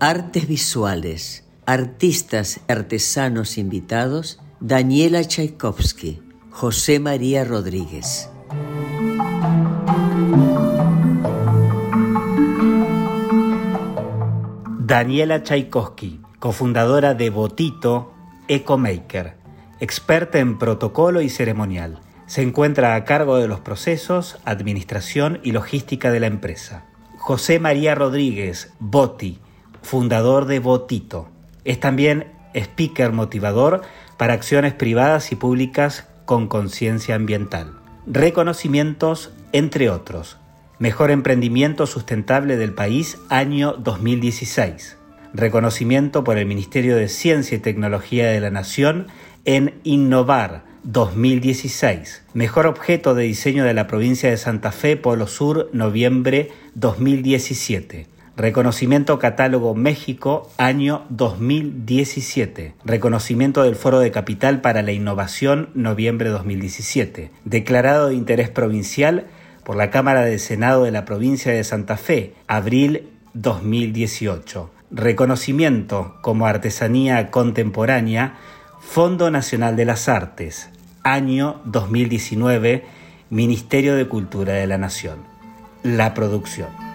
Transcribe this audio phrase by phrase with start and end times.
[0.00, 8.30] Artes visuales, artistas artesanos invitados, Daniela Tchaikovsky, José María Rodríguez.
[14.78, 18.14] Daniela Tchaikovsky, cofundadora de Botito
[18.48, 19.36] EcoMaker,
[19.80, 22.00] experta en protocolo y ceremonial.
[22.24, 26.86] Se encuentra a cargo de los procesos, administración y logística de la empresa.
[27.18, 29.40] José María Rodríguez, Boti,
[29.82, 31.28] fundador de Botito.
[31.64, 33.82] Es también speaker motivador
[34.16, 37.72] para acciones privadas y públicas con conciencia ambiental.
[38.06, 40.36] Reconocimientos, entre otros.
[40.78, 44.96] Mejor emprendimiento sustentable del país año 2016.
[45.34, 49.08] Reconocimiento por el Ministerio de Ciencia y Tecnología de la Nación
[49.44, 52.22] en Innovar 2016.
[52.32, 58.06] Mejor objeto de diseño de la provincia de Santa Fe, Polo Sur, noviembre 2017.
[58.40, 62.72] Reconocimiento Catálogo México, año 2017.
[62.86, 67.32] Reconocimiento del Foro de Capital para la Innovación, noviembre 2017.
[67.44, 69.26] Declarado de interés provincial
[69.62, 74.70] por la Cámara de Senado de la provincia de Santa Fe, abril 2018.
[74.90, 78.38] Reconocimiento como artesanía contemporánea
[78.80, 80.70] Fondo Nacional de las Artes,
[81.02, 82.86] año 2019,
[83.28, 85.18] Ministerio de Cultura de la Nación.
[85.82, 86.89] La producción.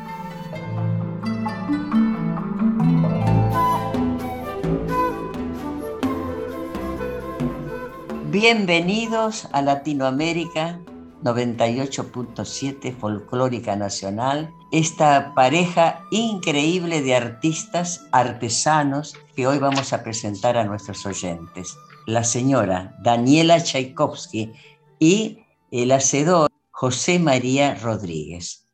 [8.37, 10.81] Bienvenidos a Latinoamérica
[11.23, 20.65] 98.7 Folclórica Nacional, esta pareja increíble de artistas, artesanos que hoy vamos a presentar a
[20.65, 21.77] nuestros oyentes.
[22.07, 24.51] La señora Daniela Tchaikovsky
[24.99, 25.39] y
[25.71, 28.67] el hacedor José María Rodríguez.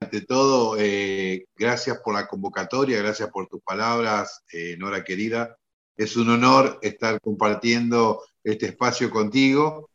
[0.00, 5.56] Ante todo, eh, gracias por la convocatoria, gracias por tus palabras, eh, Nora querida.
[5.96, 9.90] Es un honor estar compartiendo este espacio contigo.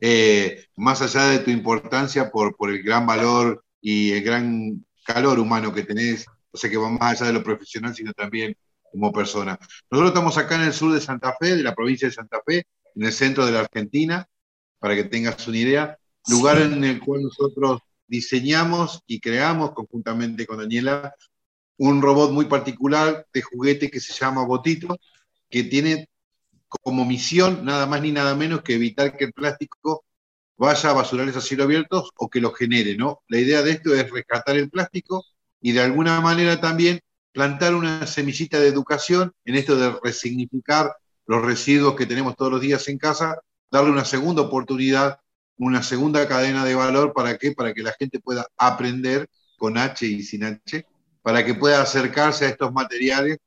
[0.00, 5.38] Eh, más allá de tu importancia por, por el gran valor y el gran calor
[5.38, 8.56] humano que tenés, o sea que va más allá de lo profesional, sino también
[8.90, 9.58] como persona.
[9.90, 12.64] Nosotros estamos acá en el sur de Santa Fe, de la provincia de Santa Fe,
[12.94, 14.26] en el centro de la Argentina,
[14.78, 20.58] para que tengas una idea, lugar en el cual nosotros diseñamos y creamos conjuntamente con
[20.58, 21.14] Daniela
[21.76, 24.98] un robot muy particular de juguete que se llama Botito,
[25.48, 26.08] que tiene
[26.82, 30.04] como misión nada más ni nada menos que evitar que el plástico
[30.56, 33.22] vaya a basurales a cielo abierto o que lo genere, ¿no?
[33.28, 35.24] La idea de esto es rescatar el plástico
[35.60, 37.00] y de alguna manera también
[37.32, 40.94] plantar una semillita de educación en esto de resignificar
[41.26, 45.20] los residuos que tenemos todos los días en casa, darle una segunda oportunidad,
[45.56, 47.52] una segunda cadena de valor, ¿para qué?
[47.52, 50.84] Para que la gente pueda aprender con H y sin H,
[51.22, 53.38] para que pueda acercarse a estos materiales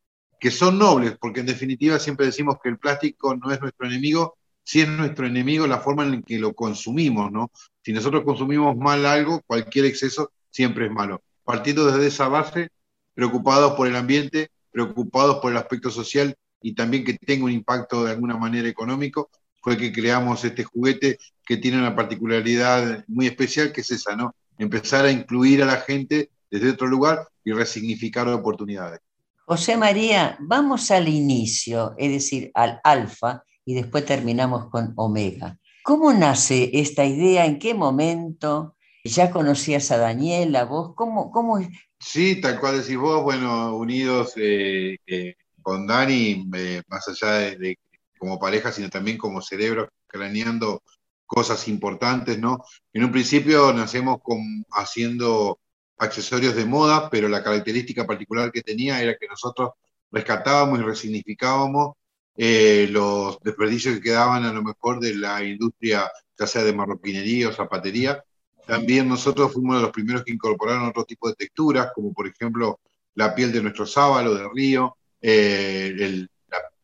[0.44, 4.36] que son nobles, porque en definitiva siempre decimos que el plástico no es nuestro enemigo,
[4.62, 7.50] sí es nuestro enemigo la forma en que lo consumimos, ¿no?
[7.82, 11.24] Si nosotros consumimos mal algo, cualquier exceso siempre es malo.
[11.46, 12.68] Partiendo desde esa base,
[13.14, 18.04] preocupados por el ambiente, preocupados por el aspecto social y también que tenga un impacto
[18.04, 19.30] de alguna manera económico,
[19.62, 24.36] fue que creamos este juguete que tiene una particularidad muy especial, que es esa, ¿no?
[24.58, 29.00] Empezar a incluir a la gente desde otro lugar y resignificar oportunidades.
[29.46, 35.58] José María, vamos al inicio, es decir, al alfa, y después terminamos con omega.
[35.84, 37.46] ¿Cómo nace esta idea?
[37.46, 38.78] ¿En qué momento?
[39.04, 40.64] ¿Ya conocías a Daniela?
[40.64, 40.94] ¿Vos?
[40.96, 41.60] ¿Cómo, cómo?
[42.00, 47.78] Sí, tal cual decís vos, bueno, unidos eh, eh, con Dani, eh, más allá de,
[48.18, 50.82] como pareja, sino también como cerebro, craneando
[51.26, 52.64] cosas importantes, ¿no?
[52.94, 54.40] En un principio nacemos con,
[54.72, 55.60] haciendo
[56.04, 59.72] accesorios de moda, pero la característica particular que tenía era que nosotros
[60.12, 61.96] rescatábamos y resignificábamos
[62.36, 67.50] eh, los desperdicios que quedaban a lo mejor de la industria, ya sea de marroquinería
[67.50, 68.24] o zapatería.
[68.66, 72.80] También nosotros fuimos de los primeros que incorporaron otro tipo de texturas, como por ejemplo
[73.16, 76.30] la piel de nuestro sábalo de río, eh, el,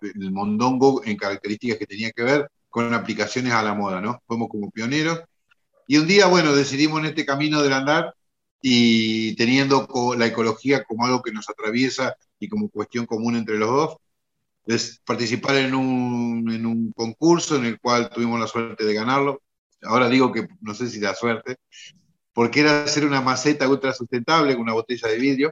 [0.01, 4.21] el, mondongo en características que tenía que ver con aplicaciones a la moda, ¿no?
[4.27, 5.21] Fuimos como pioneros.
[5.87, 8.13] Y un día, bueno, decidimos en este camino del andar
[8.61, 13.69] y teniendo la ecología como algo que nos atraviesa y como cuestión común entre los
[13.69, 13.97] dos,
[14.65, 19.41] es participar en un, en un concurso en el cual tuvimos la suerte de ganarlo.
[19.81, 21.57] Ahora digo que no sé si da suerte,
[22.33, 25.51] porque era hacer una maceta ultra sustentable con una botella de vidrio.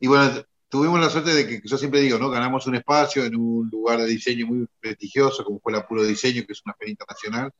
[0.00, 2.30] Y bueno, tuvimos la suerte de que, yo siempre digo, ¿no?
[2.30, 6.44] Ganamos un espacio en un lugar de diseño muy prestigioso, como fue la Puro Diseño,
[6.46, 7.52] que es una feria internacional,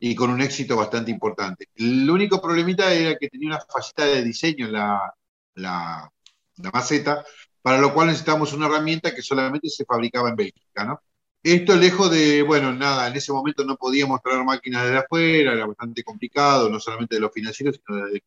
[0.00, 1.68] y con un éxito bastante importante.
[1.76, 5.14] El único problemita era que tenía una fallita de diseño la,
[5.54, 6.10] la,
[6.56, 7.24] la maceta,
[7.62, 11.00] para lo cual necesitábamos una herramienta que solamente se fabricaba en Bélgica, ¿no?
[11.42, 15.66] Esto lejos de, bueno, nada, en ese momento no podíamos traer máquinas desde afuera, era
[15.66, 18.22] bastante complicado, no solamente de los financieros, sino de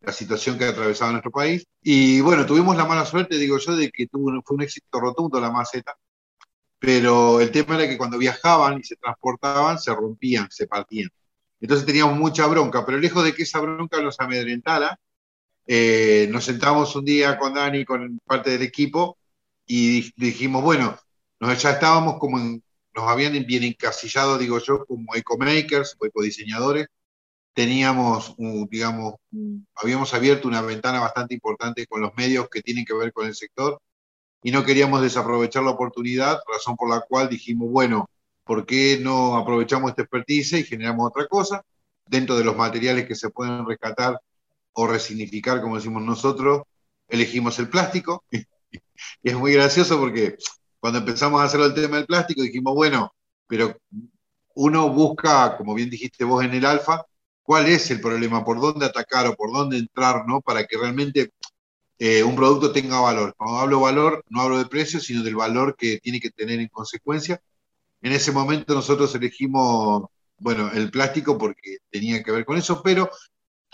[0.00, 1.66] la situación que atravesaba nuestro país.
[1.82, 5.40] Y bueno, tuvimos la mala suerte, digo yo, de que tuvo, fue un éxito rotundo
[5.40, 5.96] la maceta,
[6.78, 11.10] pero el tema era que cuando viajaban y se transportaban, se rompían, se partían.
[11.60, 14.98] Entonces teníamos mucha bronca, pero lejos de que esa bronca nos amedrentara,
[15.66, 19.18] eh, nos sentamos un día con Dani, con parte del equipo,
[19.66, 20.98] y dijimos, bueno,
[21.40, 22.38] nos, ya estábamos como
[22.96, 26.86] nos habían bien encasillado, digo yo, como eco-makers o ecodiseñadores.
[27.54, 28.34] Teníamos,
[28.70, 29.14] digamos,
[29.74, 33.34] habíamos abierto una ventana bastante importante con los medios que tienen que ver con el
[33.34, 33.80] sector
[34.42, 38.08] y no queríamos desaprovechar la oportunidad, razón por la cual dijimos, bueno,
[38.44, 41.62] ¿por qué no aprovechamos esta expertise y generamos otra cosa?
[42.06, 44.20] Dentro de los materiales que se pueden rescatar
[44.72, 46.62] o resignificar, como decimos nosotros,
[47.08, 48.24] elegimos el plástico.
[48.30, 48.44] y
[49.22, 50.36] es muy gracioso porque
[50.78, 53.12] cuando empezamos a hacer el tema del plástico dijimos, bueno,
[53.46, 53.76] pero
[54.54, 57.04] uno busca, como bien dijiste vos en el alfa,
[57.42, 60.40] cuál es el problema, por dónde atacar o por dónde entrar, ¿no?
[60.40, 61.30] Para que realmente
[61.98, 63.34] eh, un producto tenga valor.
[63.36, 66.68] Cuando hablo valor, no hablo de precio, sino del valor que tiene que tener en
[66.68, 67.40] consecuencia.
[68.02, 70.04] En ese momento nosotros elegimos,
[70.38, 73.10] bueno, el plástico porque tenía que ver con eso, pero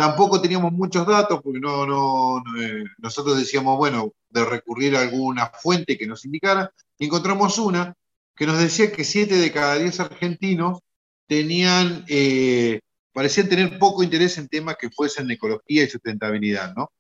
[0.03, 5.47] Tampoco teníamos muchos datos porque no, no, eh, nosotros decíamos, bueno, de recurrir a alguna
[5.63, 6.73] fuente que nos indicara.
[6.99, 7.95] encontramos una
[8.35, 10.81] que nos decía que 7 de cada 10 argentinos
[11.27, 12.81] tenían, eh,
[13.13, 16.91] parecían tener poco interés en temas que fuesen ecología y sustentabilidad, ¿no?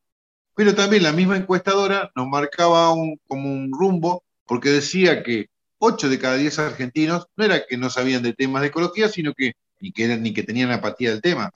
[0.54, 6.08] Pero también la misma encuestadora nos marcaba un, como un rumbo porque decía que 8
[6.08, 9.54] de cada 10 argentinos no era que no sabían de temas de ecología, sino que
[9.80, 11.50] ni que, eran, ni que tenían apatía del tema,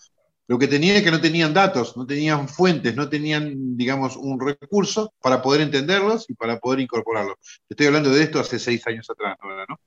[0.49, 4.39] lo que tenían es que no tenían datos, no tenían fuentes, no tenían, digamos, un
[4.41, 7.37] recurso para poder entenderlos y para poder incorporarlos.
[7.69, 9.37] Estoy hablando de esto hace seis años atrás,
[9.69, 9.81] ¿no?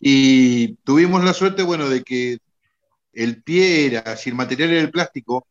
[0.00, 2.38] Y tuvimos la suerte, bueno, de que
[3.12, 5.46] el pie era, si el material era el plástico,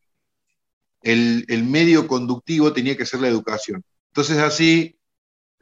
[1.02, 3.82] el, medio conductivo tenía que ser la educación.
[4.08, 4.98] Entonces así,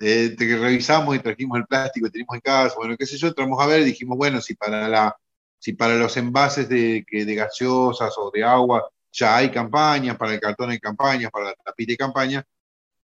[0.01, 3.29] eh, que revisamos y trajimos el plástico que teníamos en casa, bueno, qué sé yo,
[3.29, 5.17] entramos a ver y dijimos, bueno, si para la
[5.59, 10.41] si para los envases de, de gaseosas o de agua ya hay campañas, para el
[10.41, 12.45] cartón hay campañas, para la tapita hay campañas,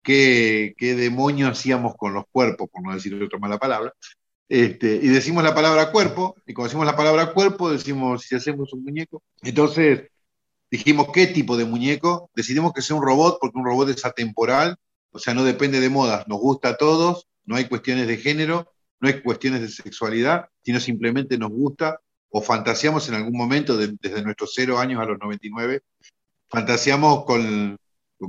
[0.04, 3.94] ¿qué, qué demonios hacíamos con los cuerpos, por no decir otra mala palabra?
[4.48, 8.72] Este, y decimos la palabra cuerpo, y cuando decimos la palabra cuerpo, decimos si hacemos
[8.74, 9.24] un muñeco.
[9.42, 10.10] Entonces
[10.78, 14.78] dijimos qué tipo de muñeco, decidimos que sea un robot, porque un robot es atemporal,
[15.12, 18.72] o sea, no depende de modas, nos gusta a todos, no hay cuestiones de género,
[19.00, 24.22] no hay cuestiones de sexualidad, sino simplemente nos gusta o fantaseamos en algún momento, desde
[24.22, 25.82] nuestros cero años a los 99,
[26.50, 27.78] fantaseamos con,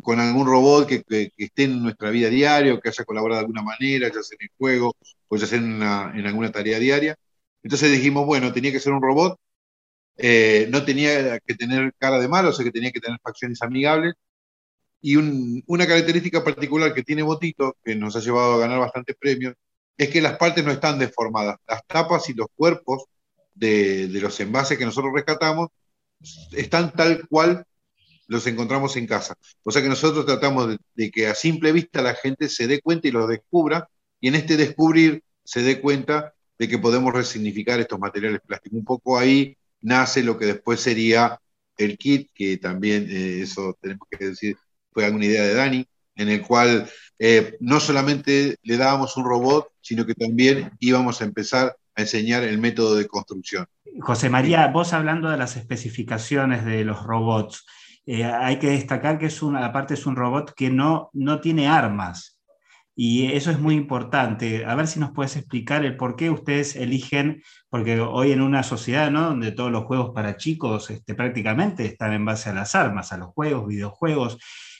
[0.02, 3.62] con algún robot que, que, esté en nuestra vida diaria, que haya colaborado de alguna
[3.62, 4.94] manera, ya sea en el juego
[5.28, 7.16] o ya sea en, en alguna tarea diaria.
[7.62, 9.40] Entonces dijimos, bueno, tenía que ser un robot,
[10.16, 13.62] eh, no tenía que tener cara de malo, o sea que tenía que tener facciones
[13.62, 14.14] amigables.
[15.02, 19.54] Y una característica particular que tiene Botito, que nos ha llevado a ganar bastantes premios,
[19.96, 21.56] es que las partes no están deformadas.
[21.68, 23.04] Las tapas y los cuerpos
[23.54, 25.68] de, los envases que nosotros rescatamos
[26.52, 27.64] están tal cual
[28.26, 29.36] los encontramos en casa.
[29.62, 33.08] O sea que nosotros tratamos de, que a simple vista la gente se dé cuenta
[33.08, 33.88] y los descubra,
[34.20, 38.78] y en este descubrir se dé cuenta de que podemos resignificar estos materiales plásticos.
[38.78, 41.38] Un poco ahí nace lo que después sería
[41.78, 44.56] el kit, que también eh, eso tenemos que decir,
[44.92, 49.68] fue alguna idea de Dani, en el cual eh, no solamente le dábamos un robot,
[49.80, 53.66] sino que también íbamos a empezar a enseñar el método de construcción.
[54.00, 57.64] José María, vos hablando de las especificaciones de los robots,
[58.06, 61.68] eh, hay que destacar que es una, aparte es un robot que no, no tiene
[61.68, 62.35] armas.
[62.98, 64.64] Y eso es muy importante.
[64.64, 68.62] A ver si nos puedes explicar el por qué ustedes eligen, porque hoy en una
[68.62, 69.22] sociedad ¿no?
[69.22, 73.18] donde todos los juegos para chicos este, prácticamente están en base a las armas, a
[73.18, 74.38] los juegos, videojuegos,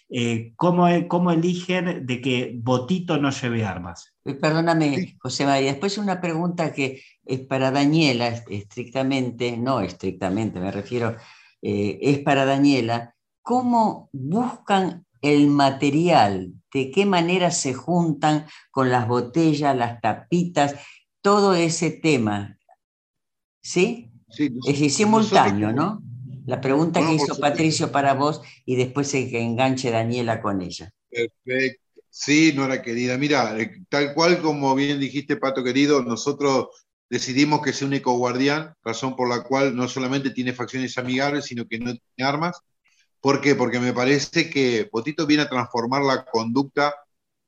[0.09, 4.15] eh, ¿cómo, ¿cómo, eligen de que Botito no lleve armas?
[4.25, 5.73] Eh, perdóname, José María.
[5.73, 11.17] Después una pregunta que es para Daniela, estrictamente, no estrictamente, me refiero,
[11.61, 13.15] eh, es para Daniela.
[13.43, 16.53] ¿Cómo buscan el material?
[16.73, 20.75] ¿De qué manera se juntan con las botellas, las tapitas,
[21.21, 22.59] todo ese tema?
[23.63, 24.11] ¿Sí?
[24.29, 26.03] sí es simultáneo, ¿no?
[26.47, 30.93] La pregunta que hizo Patricio para vos y después se enganche Daniela con ella.
[31.11, 31.83] Perfecto.
[32.09, 33.19] Sí, Nora querida.
[33.19, 36.69] Mira, eh, tal cual como bien dijiste, Pato querido, nosotros
[37.11, 41.67] decidimos que sea un ecoguardián, razón por la cual no solamente tiene facciones amigables, sino
[41.67, 42.59] que no tiene armas.
[43.21, 43.55] ¿Por qué?
[43.55, 46.95] Porque me parece que Potito viene a transformar la conducta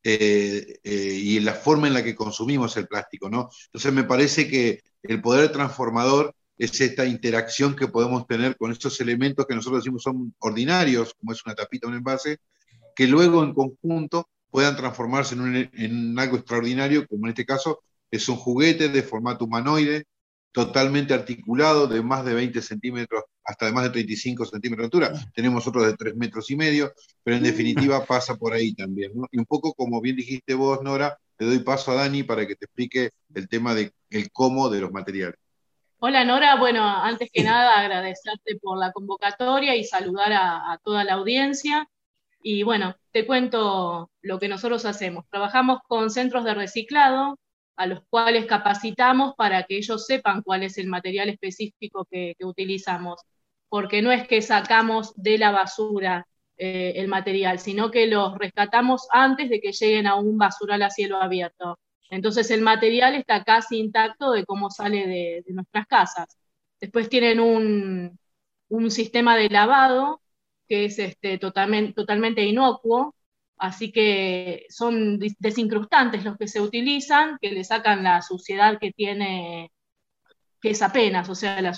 [0.02, 3.50] eh, eh, y la forma en la que consumimos el plástico, ¿no?
[3.66, 9.00] Entonces me parece que el poder transformador es esta interacción que podemos tener con estos
[9.00, 12.38] elementos que nosotros decimos son ordinarios, como es una tapita un envase,
[12.94, 18.36] que luego en conjunto puedan transformarse en, algo extraordinario, como en este caso es un
[18.36, 20.04] juguete de formato humanoide,
[20.52, 25.30] totalmente articulado, de más de 20 centímetros hasta de más de 35 centímetros de altura.
[25.34, 29.12] Tenemos otros de 3 metros y medio, pero en definitiva pasa por ahí también.
[29.30, 32.56] Y un poco como bien dijiste vos, Nora, le doy paso a Dani para que
[32.56, 35.38] te explique el tema del el cómo de los materiales.
[36.00, 41.14] Hola Nora, bueno, antes que nada agradecerte por la convocatoria y saludar a, toda la
[41.14, 41.88] audiencia.
[42.40, 45.24] Y bueno, te cuento lo que nosotros hacemos.
[45.28, 47.38] Trabajamos con centros de reciclado
[47.78, 53.20] a los cuales capacitamos para que ellos sepan cuál es el material específico que, utilizamos,
[53.68, 59.06] porque no es que sacamos de la basura eh, el material, sino que los rescatamos
[59.12, 61.78] antes de que lleguen a un basural a cielo abierto.
[62.10, 66.26] Entonces el material está casi intacto de cómo sale de, nuestras casas.
[66.80, 68.18] Después tienen un,
[68.90, 70.20] sistema de lavado
[70.68, 73.14] que es este, totalmente, totalmente inocuo,
[73.58, 79.72] así que son desincrustantes los que se utilizan, que le sacan la suciedad que tiene,
[80.60, 81.74] que es apenas, o sea, la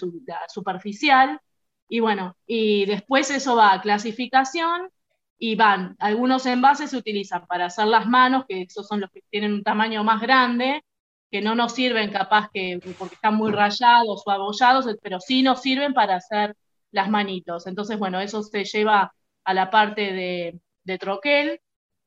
[0.48, 1.40] superficial.
[1.88, 4.90] Y bueno, y después eso va a clasificación
[5.38, 9.22] y van, algunos envases se utilizan para hacer las manos, que esos son los que
[9.30, 10.84] tienen un tamaño más grande,
[11.30, 15.62] que no nos sirven capaz que porque están muy rayados o abollados, pero sí nos
[15.62, 16.56] sirven para hacer
[16.92, 17.66] las manitos.
[17.66, 21.60] Entonces, bueno, eso se lleva a la parte de, de troquel,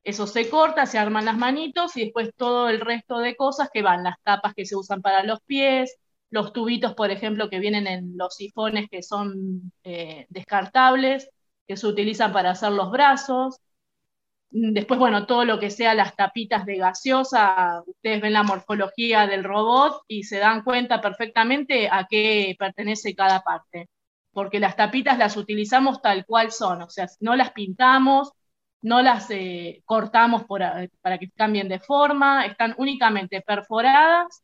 [0.03, 3.81] eso se corta, se arman las manitos y después todo el resto de cosas que
[3.81, 5.97] van, las tapas que se usan para los pies,
[6.29, 11.29] los tubitos, por ejemplo, que vienen en los sifones que son eh, descartables,
[11.67, 13.59] que se utilizan para hacer los brazos.
[14.49, 19.43] Después, bueno, todo lo que sea las tapitas de gaseosa, ustedes ven la morfología del
[19.43, 23.89] robot y se dan cuenta perfectamente a qué pertenece cada parte.
[24.31, 28.31] Porque las tapitas las utilizamos tal cual son, o sea, no las pintamos,
[28.83, 34.43] no las eh, cortamos para que cambien de forma, están únicamente perforadas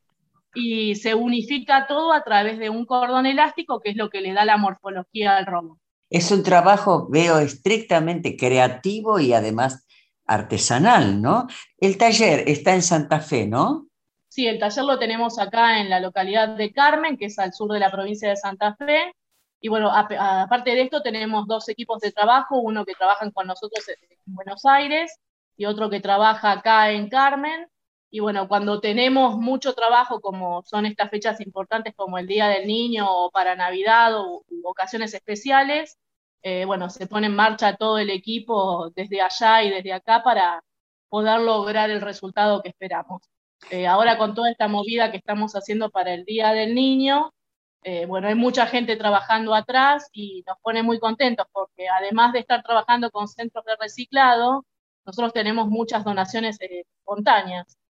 [0.54, 4.32] y se unifica todo a través de un cordón elástico, que es lo que le
[4.32, 5.78] da la morfología al robot.
[6.08, 9.86] Es un trabajo, veo, estrictamente creativo y además
[10.26, 11.46] artesanal, ¿no?
[11.78, 13.88] El taller está en Santa Fe, ¿no?
[14.28, 17.70] Sí, el taller lo tenemos acá en la localidad de Carmen, que es al sur
[17.72, 19.12] de la provincia de Santa Fe.
[19.60, 23.86] Y bueno, aparte de esto, tenemos dos equipos de trabajo, uno que trabaja con nosotros
[23.88, 25.18] en Buenos Aires
[25.56, 27.68] y otro que trabaja acá en Carmen.
[28.10, 32.66] Y bueno, cuando tenemos mucho trabajo, como son estas fechas importantes como el Día del
[32.66, 35.98] Niño o para Navidad o ocasiones especiales,
[36.42, 40.64] eh, bueno, se pone en marcha todo el equipo desde allá y desde acá para
[41.10, 43.22] poder lograr el resultado que esperamos.
[43.70, 47.32] Eh, ahora con toda esta movida que estamos haciendo para el Día del Niño,
[47.82, 52.40] eh, bueno, hay mucha gente trabajando atrás y nos pone muy contentos porque además de
[52.40, 54.64] estar trabajando con centros de reciclado,
[55.06, 57.80] nosotros tenemos muchas donaciones espontáneas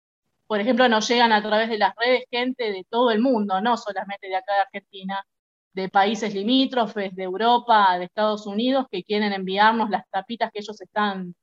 [0.51, 3.77] por ejemplo, nos llegan a través de las redes gente de todo el mundo, no
[3.77, 5.25] solamente de acá de Argentina,
[5.71, 10.81] de países limítrofes, de Europa, de Estados Unidos, que quieren enviarnos las tapitas que ellos
[10.81, 11.35] están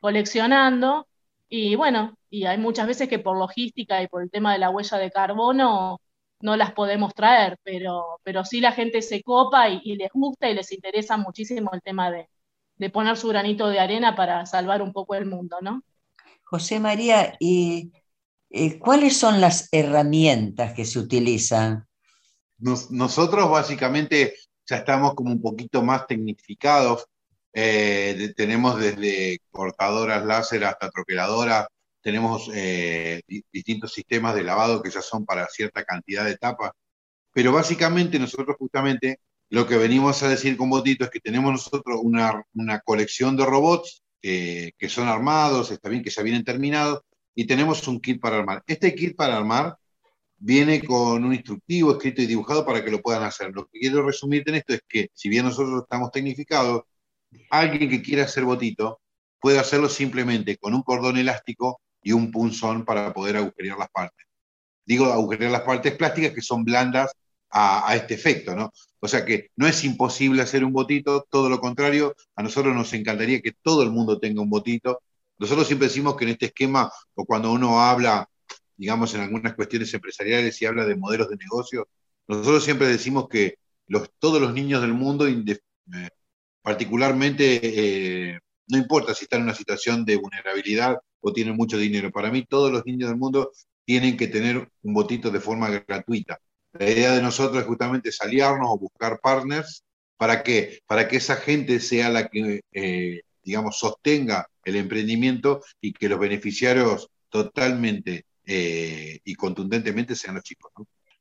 [0.00, 1.06] coleccionando.
[1.46, 4.70] Y bueno, y hay muchas veces que por logística y por el tema de la
[4.70, 6.00] huella de carbono
[6.44, 10.54] no las podemos traer, pero, pero sí la gente se copa y, les gusta y
[10.54, 12.28] les interesa muchísimo el tema de,
[12.76, 15.82] de poner su granito de arena para salvar un poco el mundo, ¿no?
[16.42, 17.92] José María, y
[18.50, 21.86] eh, ¿cuáles son las herramientas que se utilizan?
[22.90, 24.34] nosotros básicamente
[24.66, 27.06] ya estamos como un poquito más tecnificados.
[27.52, 31.66] Eh, tenemos desde cortadoras láser hasta troqueladoras,
[32.04, 36.72] tenemos eh, distintos sistemas de lavado que ya son para cierta cantidad de etapas.
[37.32, 39.20] Pero básicamente nosotros justamente
[39.50, 43.46] lo que venimos a decir con Botito es que tenemos nosotros una, una colección de
[43.46, 47.02] robots que son armados, está bien que ya vienen terminados,
[47.34, 48.62] y tenemos un kit para armar.
[48.66, 49.76] Este kit para armar
[50.36, 53.50] viene con un instructivo escrito y dibujado para que lo puedan hacer.
[53.52, 56.82] Lo que quiero resumirte en esto es que, si bien nosotros estamos tecnificados,
[57.50, 59.00] alguien que quiera hacer botito
[59.40, 64.24] puede hacerlo simplemente con un cordón elástico y un punzón para poder agujerear las partes.
[64.86, 67.10] Digo agujerear las partes plásticas que son blandas
[67.50, 68.72] a, este efecto, ¿no?
[69.00, 72.92] O sea que no es imposible hacer un botito, todo lo contrario, a nosotros nos
[72.92, 75.00] encantaría que todo el mundo tenga un botito.
[75.38, 78.28] Nosotros siempre decimos que en este esquema, o cuando uno habla
[78.76, 81.88] digamos, en algunas cuestiones empresariales y habla de modelos de negocio,
[82.26, 85.58] nosotros siempre decimos que los, todos los niños del mundo, eh,
[86.62, 92.12] particularmente, eh, no importa si están en una situación de vulnerabilidad o tienen mucho dinero,
[92.12, 93.50] para mí todos los niños del mundo
[93.86, 96.38] tienen que tener un botito de forma gratuita.
[96.72, 99.82] La idea de nosotros es justamente saliarnos o buscar partners.
[100.18, 100.80] ¿Para qué?
[100.86, 106.18] Para que esa gente sea la que, eh, digamos, sostenga el emprendimiento y que los
[106.18, 110.72] beneficiarios totalmente eh, y contundentemente sean los chicos.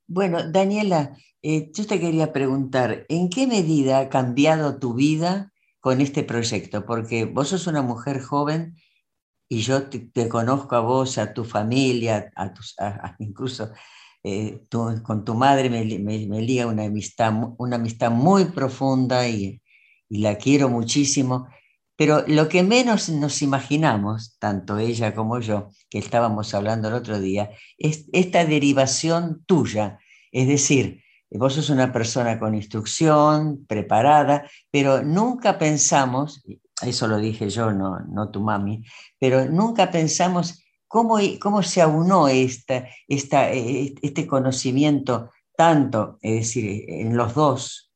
[0.05, 6.01] Bueno, Daniela, eh, yo te quería preguntar, ¿en qué medida ha cambiado tu vida con
[6.01, 6.85] este proyecto?
[6.85, 8.75] Porque vos sos una mujer joven
[9.53, 12.75] y yo te, conozco a vos, a tu familia, a tus,
[13.19, 13.71] incluso
[14.23, 19.61] eh, con tu madre me, me, liga una amistad, una amistad muy profunda y,
[20.09, 21.47] y la quiero muchísimo.
[21.95, 27.19] Pero lo que menos nos imaginamos, tanto ella como yo, que estábamos hablando el otro
[27.19, 29.99] día, es esta derivación tuya.
[30.31, 36.43] Es decir, vos sos una persona con instrucción, preparada, pero nunca pensamos,
[36.85, 38.83] eso lo dije yo, no, no tu mami,
[39.19, 46.85] pero nunca pensamos cómo, cómo se aunó esta, esta, e, este conocimiento tanto, es decir,
[46.87, 47.91] en los dos.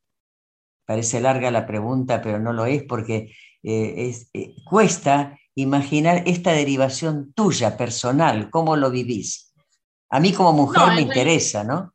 [0.86, 7.34] Parece larga la pregunta, pero no lo es porque eh, eh, cuesta imaginar esta derivación
[7.34, 9.54] tuya, personal, cómo lo vivís.
[10.10, 11.94] A mí como mujer me interesa, ¿no?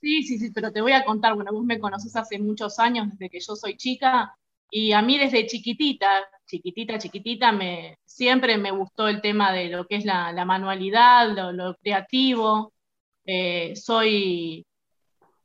[0.00, 3.08] Sí, sí, sí, pero te voy a contar, bueno, vos me conoces hace muchos años,
[3.10, 4.37] desde que yo soy chica,
[4.70, 6.08] y a mí desde chiquitita,
[6.46, 11.74] chiquitita, chiquitita, me, siempre me gustó el tema de lo que es la, manualidad, lo,
[11.76, 12.72] creativo.
[13.24, 14.66] Eh, soy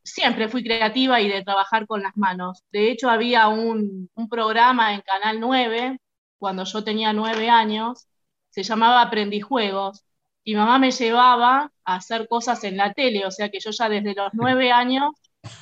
[0.04, 2.64] siempre fui creativa y de trabajar con las manos.
[2.72, 6.00] De hecho, había un, programa en Canal 9,
[6.38, 8.08] cuando yo tenía nueve años,
[8.50, 10.04] se llamaba Aprendijuegos,
[10.44, 13.90] y mamá me llevaba a hacer cosas en la tele, o sea que yo ya
[13.90, 15.12] desde los nueve años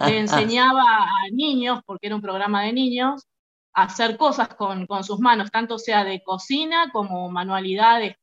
[0.05, 3.27] le enseñaba a niños, porque era un programa de niños,
[3.73, 8.15] hacer cosas con, con sus manos, tanto sea de cocina como manualidades.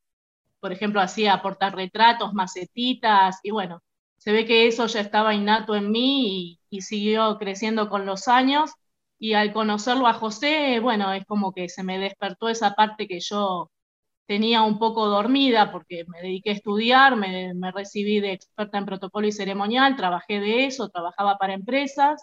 [0.60, 3.82] Por ejemplo, hacía portarretratos, macetitas, y bueno,
[4.18, 8.72] se ve que eso ya estaba innato en mí y, siguió creciendo con los años.
[9.18, 13.20] Y al conocerlo a José, bueno, es como que se me despertó esa parte que
[13.20, 13.70] yo
[14.26, 18.86] tenía un poco dormida porque me dediqué a estudiar, me, me, recibí de experta en
[18.86, 22.22] protocolo y ceremonial, trabajé de eso, trabajaba para empresas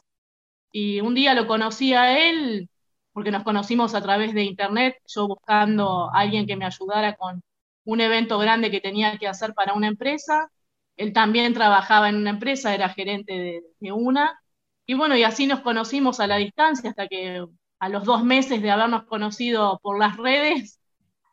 [0.72, 2.70] y un día lo conocí a él
[3.16, 7.42] porque nos conocimos a través de internet, yo buscando a alguien que me ayudara con
[7.86, 10.52] un evento grande que tenía que hacer para una empresa
[10.98, 14.40] él también trabajaba en una empresa, era gerente de, una.
[14.86, 17.46] Y bueno, y así nos conocimos a la distancia hasta que
[17.80, 20.80] a los dos meses de habernos conocido por las redes,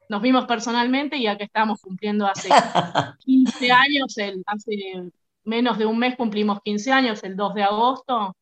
[0.09, 2.49] nos vimos personalmente y acá estamos cumpliendo hace
[3.21, 5.11] 15 años, el, hace
[5.45, 8.37] menos de un mes cumplimos 15 años, el 2 de agosto.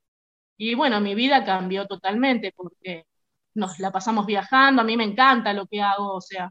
[0.56, 3.04] Y bueno, mi vida cambió totalmente porque
[3.54, 6.50] nos la pasamos viajando, a mí me encanta lo que hago, o sea,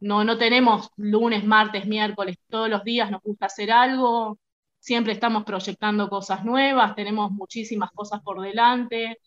[0.00, 4.38] no, no tenemos lunes, martes, miércoles, todos los días nos gusta hacer algo,
[4.78, 9.18] siempre estamos proyectando cosas nuevas, tenemos muchísimas cosas por delante.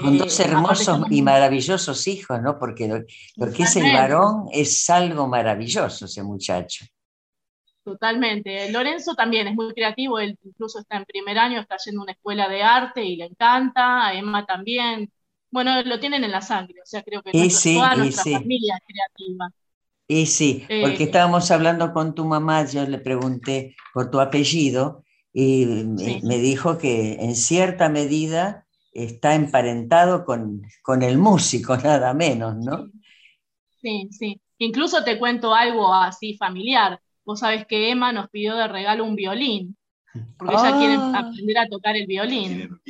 [0.00, 2.58] Con dos eh, hermosos y maravillosos hijos, ¿no?
[2.58, 6.84] Porque lo, que es el varón es algo maravilloso, ese muchacho.
[7.82, 8.70] Totalmente.
[8.70, 12.12] Lorenzo también es muy creativo, él incluso está en primer año, está yendo a una
[12.12, 15.10] escuela de arte y le encanta, a Emma también.
[15.50, 19.50] Bueno, lo tienen en la sangre, o sea, creo que toda nuestra familia es creativa.
[20.06, 25.04] Y sí, porque eh, estábamos hablando con tu mamá, yo le pregunté por tu apellido
[25.32, 32.56] y me, dijo que en cierta medida está emparentado con, con, el músico, nada menos,
[32.56, 32.90] ¿no?
[33.80, 34.40] Sí, sí.
[34.58, 37.00] Incluso te cuento algo así familiar.
[37.24, 39.76] Vos sabés que Emma nos pidió de regalo un violín.
[40.38, 41.12] porque ella quiere ah.
[41.16, 42.80] aprender a tocar el violín.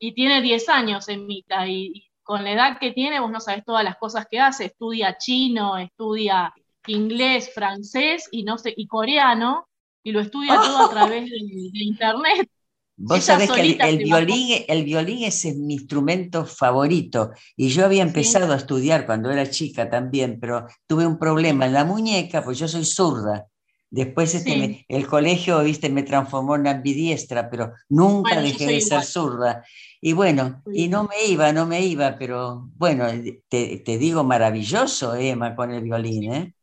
[0.00, 3.64] Y tiene 10 años, Emita, y, y con la edad que tiene, vos no sabés
[3.64, 6.52] todas las cosas que hace, estudia chino, estudia
[6.86, 9.68] inglés, francés y no sé, y coreano,
[10.02, 11.38] y lo estudia todo a través de,
[11.72, 12.48] internet.
[12.96, 18.52] Vos sabés que el, violín, el violín es mi instrumento favorito y yo había empezado
[18.52, 22.68] a estudiar cuando era chica también, pero tuve un problema en la muñeca, pues yo
[22.68, 23.46] soy zurda.
[23.90, 29.64] Después este, el colegio, viste, me transformó en ambidiestra, pero nunca dejé de ser zurda.
[30.00, 33.06] Y bueno, y no me iba, no me iba, pero bueno,
[33.48, 36.54] te, digo maravilloso, Emma, con el violín, ¿eh?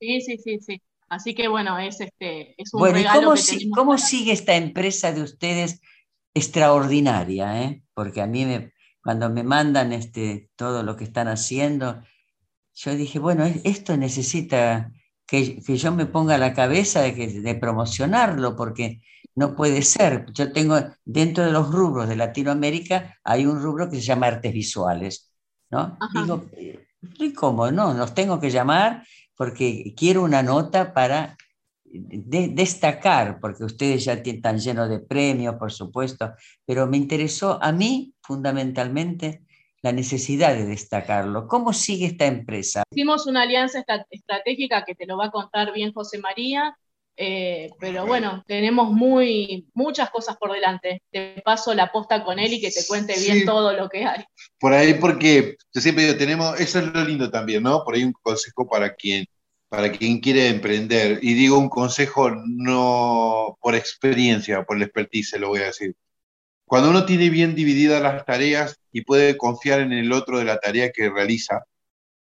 [0.00, 0.82] Sí, sí, sí, sí.
[1.08, 5.22] Así que bueno, es, este, es un bueno, regalo ¿y cómo, sigue esta empresa de
[5.22, 5.80] ustedes
[6.34, 7.62] extraordinaria?
[7.62, 7.82] Eh?
[7.94, 12.02] Porque a mí me, cuando me mandan este, todo lo que están haciendo,
[12.74, 14.90] yo dije, bueno, esto necesita
[15.26, 19.02] que, que yo me ponga la cabeza de, de, promocionarlo, porque
[19.34, 20.26] no puede ser.
[20.32, 24.52] Yo tengo, dentro de los rubros de Latinoamérica, hay un rubro que se llama artes
[24.52, 25.32] visuales,
[25.70, 25.98] ¿no?
[26.14, 26.46] Digo,
[27.18, 27.70] ¿y cómo?
[27.70, 29.04] No, los tengo que llamar
[29.36, 31.36] porque quiero una nota para
[31.84, 36.34] destacar, porque ustedes ya están llenos de premios, por supuesto,
[36.64, 39.45] pero me interesó a mí fundamentalmente
[39.82, 41.46] la necesidad de destacarlo.
[41.46, 42.82] ¿Cómo sigue esta empresa?
[42.90, 46.76] Hicimos una alianza estratégica que te lo va a contar bien José María,
[47.18, 51.02] eh, pero bueno, tenemos muy, muchas cosas por delante.
[51.10, 54.24] Te paso la posta con él y que te cuente bien todo lo que hay.
[54.58, 57.82] Por ahí, porque yo siempre digo, tenemos, eso es lo lindo también, ¿no?
[57.84, 59.24] Por ahí un consejo para quien,
[59.68, 61.18] para quien quiere emprender.
[61.22, 65.94] Y digo un consejo no por experiencia, por el expertise, lo voy a decir.
[66.66, 70.58] Cuando uno tiene bien divididas las tareas y puede confiar en el otro de la
[70.58, 71.64] tarea que realiza,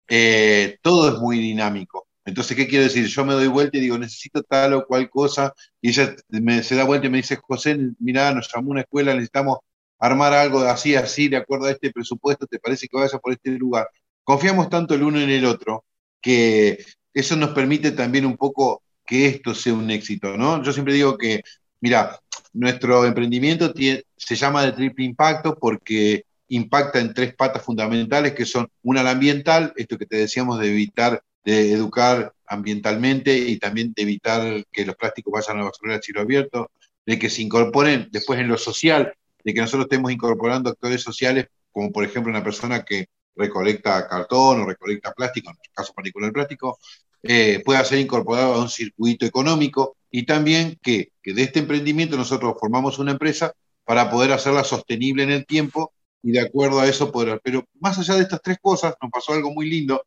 [0.09, 2.09] eh, todo es muy dinámico.
[2.25, 3.07] Entonces, ¿qué quiero decir?
[3.07, 6.15] Yo me doy vuelta y digo, necesito tal o cual cosa, y ella
[6.63, 9.59] se da vuelta y me dice, José, mira, nos llamó una escuela, necesitamos
[9.99, 13.51] armar algo así, así, de acuerdo a este presupuesto, ¿te parece que vaya por este
[13.53, 13.89] lugar?
[14.25, 15.85] Confiamos tanto el uno en el otro
[16.21, 20.63] que eso nos permite también un poco que esto sea un éxito, ¿no?
[20.63, 21.43] Yo siempre digo que,
[21.81, 22.19] mira,
[22.53, 23.73] nuestro emprendimiento
[24.17, 29.13] se llama de triple impacto porque impacta en tres patas fundamentales que son una la
[29.13, 34.85] ambiental, esto que te decíamos de evitar de educar ambientalmente y también de evitar que
[34.85, 36.71] los plásticos vayan a la basura al cielo abierto,
[37.07, 41.47] de que se incorporen después en lo social, de que nosotros estemos incorporando actores sociales,
[41.73, 46.33] como por ejemplo una persona que recolecta cartón o recolecta plástico, en nuestro caso particular
[46.33, 46.79] plástico,
[47.23, 52.55] eh, pueda ser incorporado a un circuito económico y también que, de este emprendimiento nosotros
[52.59, 53.53] formamos una empresa
[53.85, 57.41] para poder hacerla sostenible en el tiempo y de acuerdo a eso poder.
[57.43, 60.03] Pero más allá de estas tres cosas, nos pasó algo muy lindo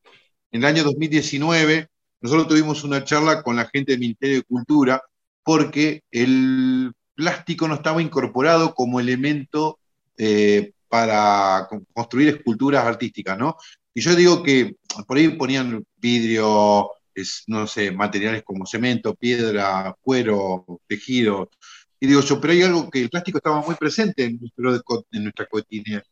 [0.52, 1.88] en el año 2019,
[2.22, 5.02] nosotros tuvimos una charla con la gente del Ministerio de Cultura
[5.44, 9.80] porque el plástico no estaba incorporado como elemento
[10.18, 13.58] eh, para construir esculturas artísticas, ¿no?
[13.96, 14.76] Y yo digo que
[15.08, 16.92] por ahí ponían vidrio,
[17.48, 21.50] no sé, materiales como cemento, piedra, cuero, tejido.
[22.00, 26.04] Y digo yo, pero hay algo que el plástico estaba muy presente en, nuestra cotidianidad,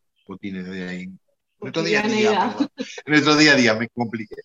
[0.87, 1.09] ahí,
[1.59, 2.55] nuestro día a día.
[3.05, 4.35] nuestro día a día, me compliqué.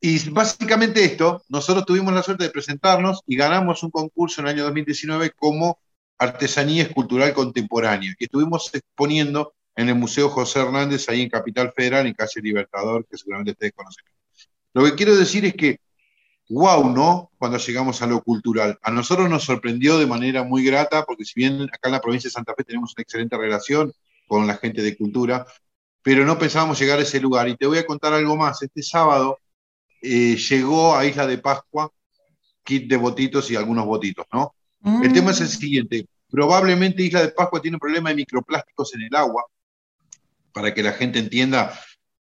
[0.00, 4.54] Y básicamente esto, nosotros tuvimos la suerte de presentarnos y ganamos un concurso en el
[4.54, 5.78] año 2019 como
[6.18, 12.06] Artesanía Escultural Contemporánea, que estuvimos exponiendo en el Museo José Hernández, ahí en Capital Federal,
[12.06, 14.04] en Calle Libertador, que seguramente ustedes conocen.
[14.72, 15.80] Lo que quiero decir es que,
[16.48, 17.30] wow, ¿no?
[17.38, 18.78] Cuando llegamos a lo cultural.
[18.82, 22.28] A nosotros nos sorprendió de manera muy grata, porque si bien acá en la provincia
[22.28, 23.92] de Santa Fe tenemos una excelente relación
[24.26, 25.46] con la gente de cultura,
[26.02, 27.48] pero no pensábamos llegar a ese lugar.
[27.48, 28.62] Y te voy a contar algo más.
[28.62, 29.38] Este sábado
[30.02, 31.90] eh, llegó a Isla de Pascua
[32.64, 34.54] kit de botitos y algunos botitos, ¿no?
[35.02, 35.50] El tema es el mm.
[35.50, 36.06] siguiente.
[36.30, 39.44] Probablemente Isla de Pascua tiene un problema de microplásticos en el agua.
[40.52, 41.78] Para que la gente entienda,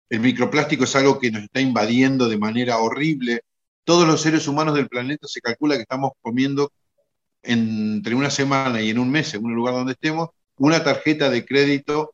[0.09, 3.41] el microplástico es algo que nos está invadiendo de manera horrible.
[3.83, 6.71] Todos los seres humanos del planeta se calcula que estamos comiendo
[7.41, 11.45] entre una semana y en un mes, en un lugar donde estemos, una tarjeta de
[11.45, 12.13] crédito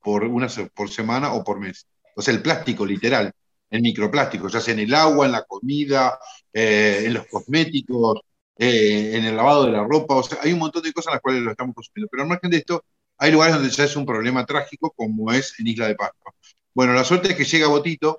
[0.00, 1.86] por, una, por semana o por mes.
[2.16, 3.32] O sea, el plástico literal,
[3.70, 6.18] el microplástico, ya sea en el agua, en la comida,
[6.52, 8.20] eh, en los cosméticos,
[8.58, 11.14] eh, en el lavado de la ropa, o sea, hay un montón de cosas en
[11.14, 12.08] las cuales lo estamos consumiendo.
[12.10, 12.84] Pero al margen de esto,
[13.18, 16.34] hay lugares donde ya es un problema trágico, como es en Isla de Pascua.
[16.74, 18.18] Bueno, la suerte es que llega Botito,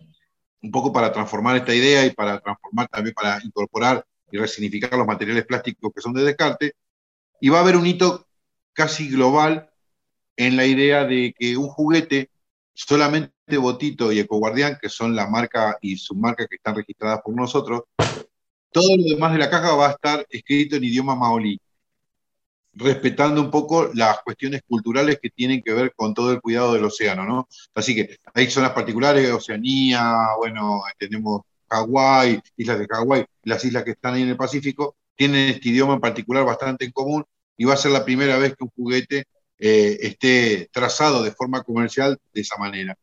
[0.62, 5.08] un poco para transformar esta idea y para transformar también, para incorporar y resignificar los
[5.08, 6.74] materiales plásticos que son de descarte,
[7.40, 8.28] y va a haber un hito
[8.74, 9.70] casi global
[10.38, 12.30] en la idea de que un juguete,
[12.74, 17.36] solamente Botito y Ecoguardián, que son la marca y su marca que están registradas por
[17.36, 17.84] nosotros,
[18.72, 21.60] todo lo demás de la caja va a estar escrito en idioma maolí.
[22.74, 26.86] Respetando un poco las cuestiones culturales que tienen que ver con todo el cuidado del
[26.86, 27.48] océano, ¿no?
[27.76, 33.92] Así que hay zonas particulares, Oceanía, bueno, tenemos Hawái, islas de Hawái, las islas que
[33.92, 37.26] están ahí en el Pacífico, tienen este idioma en particular bastante en común
[37.58, 39.26] y va a ser la primera vez que un juguete
[39.60, 42.98] eh, esté trazado de forma comercial de esa manera.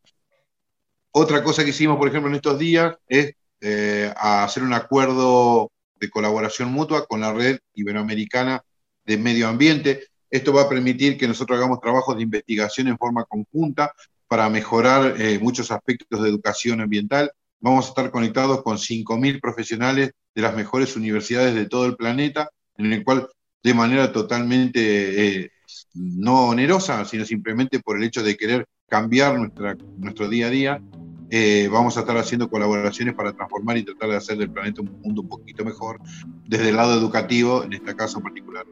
[1.11, 6.09] Otra cosa que hicimos, por ejemplo, en estos días es eh, hacer un acuerdo de
[6.09, 8.63] colaboración mutua con la red iberoamericana
[9.09, 10.03] de medio ambiente.
[10.29, 13.91] Esto va a permitir que nosotros hagamos trabajos de investigación en forma conjunta
[14.27, 17.31] para mejorar eh, muchos aspectos de educación ambiental.
[17.59, 22.51] Vamos a estar conectados con 5.000 profesionales de las mejores universidades de todo el planeta,
[22.77, 23.27] en el cual
[23.63, 25.51] de manera totalmente eh,
[25.95, 30.81] no onerosa, sino simplemente por el hecho de querer cambiar nuestra, nuestro día a día,
[31.31, 34.99] eh, vamos a estar haciendo colaboraciones para transformar y tratar de hacer del planeta un
[35.01, 35.99] mundo un poquito mejor,
[36.47, 38.65] desde el lado educativo, en este caso particular.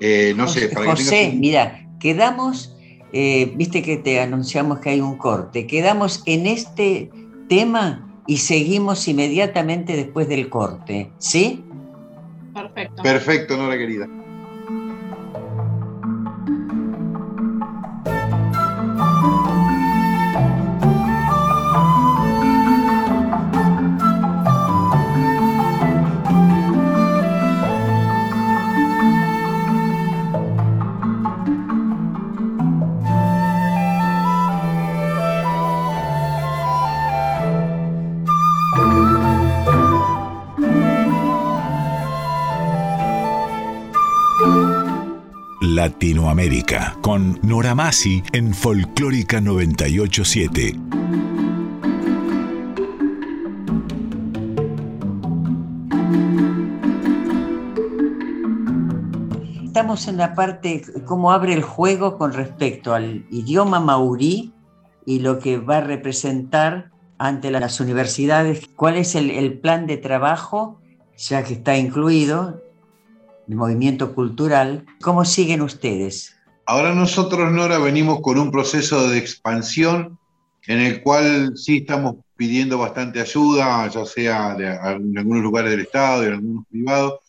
[0.00, 2.76] Eh, no José, sé, para José, mira, quedamos,
[3.12, 7.10] eh, viste que te anunciamos que hay un corte, quedamos en este
[7.48, 11.64] tema y seguimos inmediatamente después del corte, ¿sí?
[12.54, 13.02] Perfecto.
[13.02, 14.08] Perfecto, Nora querida.
[45.88, 50.76] Latinoamérica con Nora Masi en Folclórica 987.
[59.64, 64.52] Estamos en la parte, cómo abre el juego con respecto al idioma maurí
[65.06, 69.96] y lo que va a representar ante las universidades, cuál es el, el plan de
[69.96, 70.82] trabajo,
[71.16, 72.67] ya que está incluido
[73.48, 74.84] el movimiento cultural.
[75.00, 76.36] ¿Cómo siguen ustedes?
[76.66, 80.18] Ahora nosotros, Nora, venimos con un proceso de expansión
[80.66, 85.80] en el cual sí estamos pidiendo bastante ayuda, ya sea de, en algunos lugares del
[85.80, 87.20] Estado en algunos privados,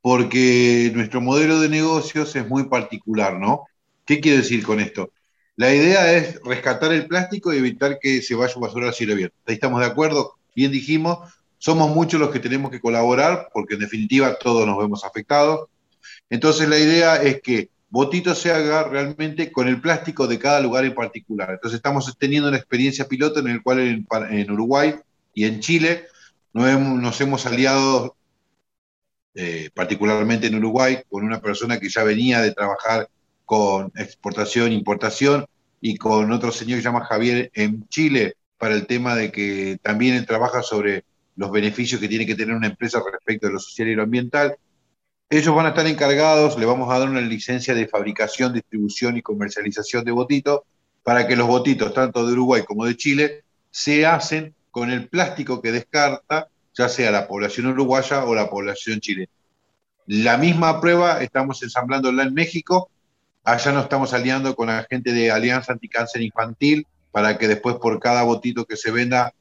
[0.00, 3.64] porque nuestro modelo de negocios es muy particular, ¿no?
[4.04, 5.10] ¿Qué quiero decir con esto?
[5.54, 9.12] La idea es rescatar el plástico y evitar que se vaya a basura al cielo
[9.12, 9.36] abierto.
[9.46, 11.18] Ahí estamos de acuerdo, bien dijimos,
[11.62, 15.68] somos muchos los que tenemos que colaborar, porque en definitiva todos nos vemos afectados.
[16.28, 20.84] Entonces la idea es que Botito se haga realmente con el plástico de cada lugar
[20.84, 21.50] en particular.
[21.50, 24.96] Entonces estamos teniendo una experiencia piloto en el cual en, Uruguay
[25.34, 26.06] y en Chile
[26.52, 28.16] nos hemos, aliado
[29.36, 33.08] eh, particularmente en Uruguay con una persona que ya venía de trabajar
[33.44, 35.46] con exportación, importación
[35.80, 39.78] y con otro señor que se llama Javier en Chile para el tema de que
[39.80, 41.04] también él trabaja sobre
[41.42, 44.56] los beneficios que tiene que tener una empresa respecto de lo social y lo ambiental.
[45.28, 49.22] Ellos van a estar encargados, le vamos a dar una licencia de fabricación, distribución y
[49.22, 50.60] comercialización de botitos
[51.02, 55.60] para que los botitos, tanto de Uruguay como de Chile, se hacen con el plástico
[55.60, 59.32] que descarta, ya sea la población uruguaya o la población chilena.
[60.06, 62.88] La misma prueba estamos ensamblándola en México,
[63.42, 67.98] allá nos estamos aliando con la gente de Alianza Anticáncer Infantil para que después por
[67.98, 69.34] cada botito que se venda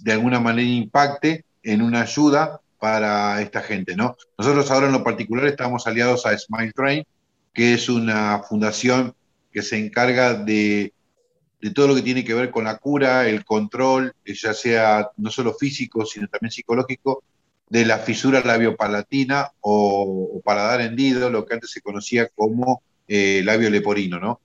[0.00, 4.16] de alguna manera impacte en una ayuda para esta gente, ¿no?
[4.36, 7.04] Nosotros ahora en lo particular estamos aliados a Smile Train,
[7.52, 9.14] que es una fundación
[9.52, 10.92] que se encarga de,
[11.74, 15.54] todo lo que tiene que ver con la cura, el control, ya sea no solo
[15.54, 17.22] físico, sino también psicológico,
[17.70, 23.42] de la fisura labiopalatina o, o paladar hendido, lo que antes se conocía como eh,
[23.44, 24.40] labio leporino, ¿no?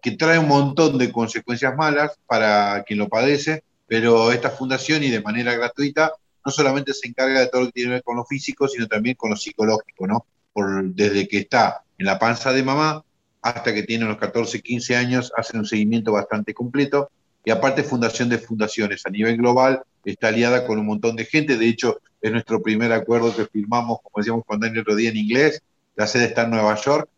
[0.00, 5.10] Que trae un montón de consecuencias malas para quien lo padece, pero esta fundación y
[5.10, 6.12] de manera gratuita
[6.44, 8.86] no solamente se encarga de todo lo que tiene que ver con lo físico, sino
[8.86, 10.26] también con lo psicológico, ¿no?
[10.52, 13.02] Por, desde que está en la panza de mamá
[13.42, 17.10] hasta que tiene unos 14, 15 años, hacen un seguimiento bastante completo.
[17.44, 21.56] Y aparte, Fundación de Fundaciones a nivel global está aliada con un montón de gente.
[21.56, 25.16] De hecho, es nuestro primer acuerdo que firmamos, como decíamos con Daniel otro día en
[25.16, 25.62] inglés.
[25.96, 27.08] La sede está en Nueva York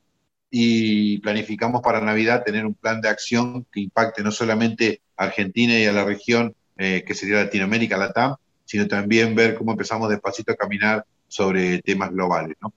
[0.51, 5.79] y planificamos para Navidad tener un plan de acción que impacte no solamente a Argentina
[5.79, 10.09] y a la región eh, que sería Latinoamérica, la TAM, sino también ver cómo empezamos
[10.09, 12.57] despacito a caminar sobre temas globales.
[12.63, 12.73] ¿no?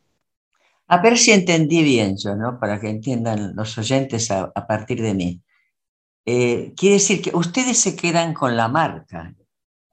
[0.87, 2.59] A ver si entendí bien yo, ¿no?
[2.59, 5.41] para que entiendan los oyentes a, partir de mí.
[6.25, 9.33] Eh, quiere decir que ustedes se quedan con la marca,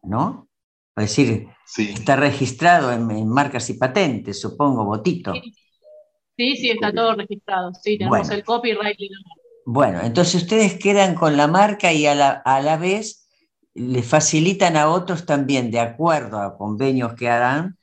[0.02, 0.48] ¿no?
[0.96, 1.46] Es decir,
[1.78, 5.34] está registrado en, marcas y patentes, supongo, Botito.
[6.36, 7.72] Sí, sí, está todo registrado.
[7.74, 8.98] Sí, tenemos el copyright.
[9.66, 13.19] Bueno, entonces ustedes quedan con la marca y a la, a la vez
[13.74, 17.78] le facilitan a otros también, de acuerdo a convenios que harán,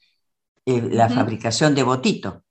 [0.65, 2.43] eh, la fabricación de botito.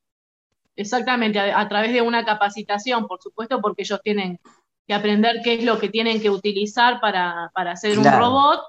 [0.74, 4.40] Exactamente, a, través de una capacitación, por supuesto, porque ellos tienen
[4.86, 8.60] que aprender qué es lo que tienen que utilizar para, hacer un robot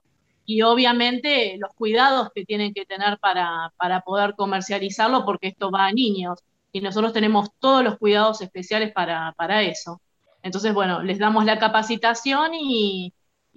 [0.45, 3.73] y obviamente los cuidados que tienen que tener para,
[4.05, 6.39] poder comercializarlo, porque esto va a niños
[6.71, 10.01] y nosotros tenemos todos los cuidados especiales para, eso.
[10.43, 13.13] Entonces, bueno, les damos la capacitación y,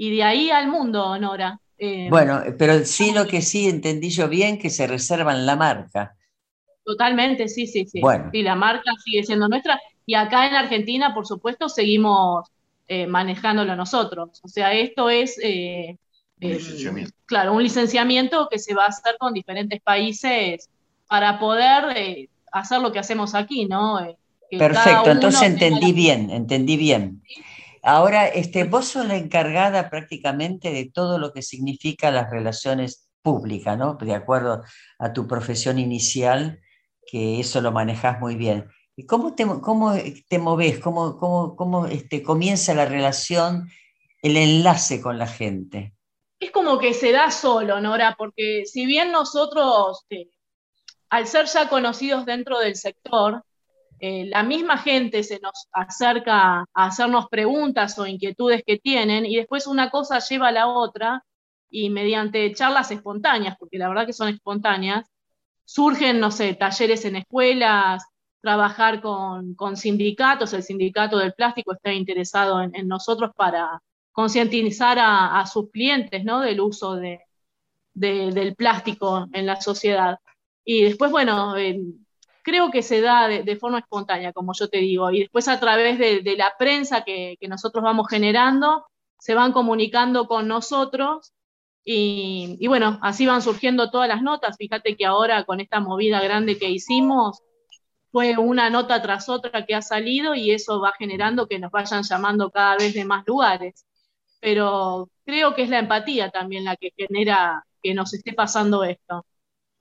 [0.08, 1.60] de ahí al mundo, Nora.
[1.76, 6.16] Eh, bueno, pero sí lo que sí entendí yo bien, que se reservan la marca.
[6.84, 8.00] Totalmente, sí, sí, sí.
[8.00, 8.30] Bueno.
[8.32, 9.78] la marca sigue siendo nuestra.
[10.06, 12.50] Y acá en Argentina, por supuesto, seguimos
[12.88, 14.40] eh, manejándolo nosotros.
[14.42, 15.96] O sea, esto es, eh,
[16.40, 16.58] eh,
[17.26, 20.68] claro, un licenciamiento que se va a hacer con diferentes países
[21.06, 24.00] para poder hacer lo que hacemos aquí, ¿no?
[24.50, 27.22] Perfecto, entonces entendí bien, entendí bien.
[27.82, 33.76] Ahora, este, vos sos la encargada prácticamente de todo lo que significa las relaciones públicas,
[33.78, 33.94] ¿no?
[33.94, 34.62] De acuerdo
[34.98, 36.60] a tu profesión inicial
[37.06, 38.68] que eso lo manejas muy bien.
[38.96, 39.94] ¿Y cómo te, cómo
[40.28, 40.78] te moves?
[40.78, 43.70] ¿Cómo, cómo, cómo este, comienza la relación,
[44.22, 45.94] el enlace con la gente?
[46.38, 50.28] Es como que se da solo, Nora, porque si bien nosotros, eh,
[51.08, 53.42] al ser ya conocidos dentro del sector,
[54.02, 59.36] eh, la misma gente se nos acerca a hacernos preguntas o inquietudes que tienen y
[59.36, 61.22] después una cosa lleva a la otra
[61.68, 65.06] y mediante charlas espontáneas, porque la verdad que son espontáneas,
[65.64, 68.04] surgen, no sé, talleres en escuelas,
[68.40, 73.82] trabajar con, sindicatos, el sindicato del plástico está interesado en, nosotros para
[74.12, 76.40] concientizar a, sus clientes ¿no?
[76.40, 77.20] del uso de,
[77.94, 80.18] del plástico en la sociedad.
[80.64, 81.80] Y después, bueno, eh,
[82.42, 85.98] creo que se da de, forma espontánea, como yo te digo, y después a través
[85.98, 88.86] de, la prensa que, que, nosotros vamos generando,
[89.18, 91.32] se van comunicando con nosotros
[91.84, 94.56] y, bueno, así van surgiendo todas las notas.
[94.58, 97.40] Fíjate que ahora con esta movida grande que hicimos,
[98.12, 102.02] fue una nota tras otra que ha salido y eso va generando que nos vayan
[102.02, 103.86] llamando cada vez de más lugares.
[104.40, 109.24] Pero creo que es la empatía también la que genera que nos esté pasando esto.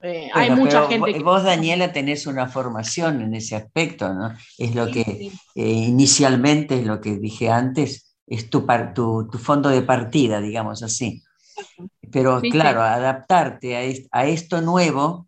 [0.02, 1.20] Eh, hay mucha gente.
[1.20, 4.34] Vos, Daniela, tenés una formación en ese aspecto, ¿no?
[4.58, 9.70] Es lo que eh, inicialmente, es lo que dije antes, es tu, tu, tu fondo
[9.70, 11.22] de partida, digamos así.
[12.12, 15.28] Pero claro, adaptarte a, esto nuevo,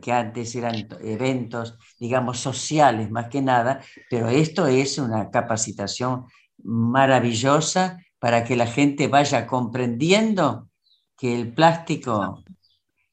[0.00, 6.26] que antes eran eventos, digamos, sociales más que nada, pero esto es una capacitación
[6.62, 10.68] maravillosa para que la gente vaya comprendiendo
[11.16, 12.42] que el plástico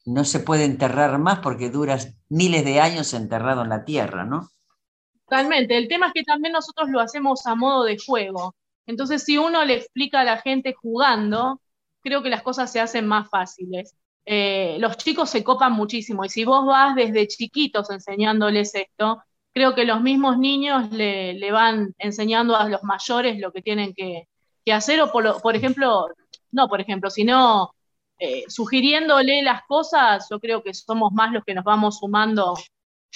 [0.04, 4.48] no se puede enterrar más porque dura miles de años enterrado en la tierra, ¿no?
[5.26, 5.76] Totalmente.
[5.76, 8.54] El tema es que también nosotros lo hacemos a modo de juego.
[8.86, 11.60] Entonces, si uno le explica a la gente jugando,
[12.02, 13.94] creo que las cosas se hacen más fáciles.
[14.24, 19.74] Eh, los chicos se copan muchísimo y si vos vas desde chiquitos enseñándoles esto, creo
[19.74, 24.28] que los mismos niños le, van enseñando a los mayores lo que tienen que,
[24.72, 26.06] hacer o por, ejemplo,
[26.52, 27.74] no por ejemplo, sino
[28.24, 32.54] eh, sugiriéndole las cosas, yo creo que somos más los que nos vamos sumando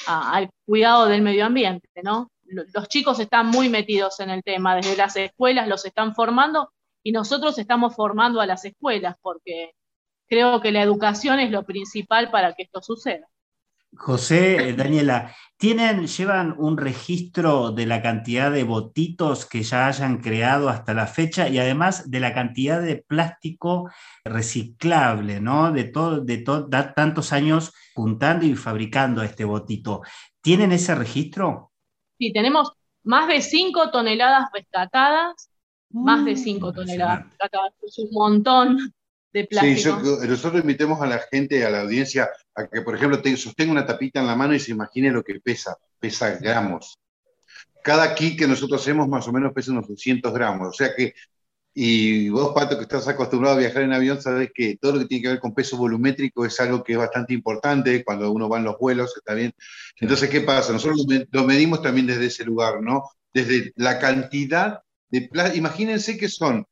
[0.05, 2.29] al cuidado del medio ambiente, ¿no?
[2.43, 6.73] Los chicos están muy metidos en el tema, desde las escuelas los están formando
[7.05, 9.75] y nosotros estamos formando a las escuelas porque
[10.29, 13.29] creo que la educación es lo principal para que esto suceda.
[13.97, 20.19] José, eh, Daniela, ¿tienen, llevan un registro de la cantidad de botitos que ya hayan
[20.19, 23.91] creado hasta la fecha y además de la cantidad de plástico
[24.25, 25.73] reciclable, ¿no?
[25.73, 26.39] De, todo, de
[26.95, 30.03] tantos años juntando y fabricando este botito.
[30.41, 31.73] ¿Tienen ese registro?
[32.19, 32.73] Sí, tenemos
[33.05, 35.51] más de 5 toneladas rescatadas
[35.91, 37.27] más de 5 mm, toneladas.
[37.83, 38.95] Es un montón
[39.37, 40.01] de plástico.
[40.03, 43.73] Sí, nosotros invitemos a la gente, a la audiencia, a que, por ejemplo, te, sostenga
[43.73, 45.77] una tapita en la mano y se imagine lo que pesa.
[45.99, 46.99] Pesa gramos.
[47.83, 50.69] Cada kit que nosotros hacemos más o menos pesa unos 200 gramos.
[50.69, 51.15] O sea que,
[51.75, 55.05] y vos, Pato, que estás acostumbrado a viajar en avión, sabes que todo lo que
[55.05, 58.59] tiene que ver con peso volumétrico es algo que es bastante importante cuando uno va
[58.59, 59.53] en los vuelos, está bien.
[60.01, 60.73] Entonces, ¿qué pasa?
[60.73, 63.05] Nosotros lo medimos también desde ese lugar, ¿no?
[63.33, 64.81] Desde la cantidad
[65.55, 66.67] imagínense que son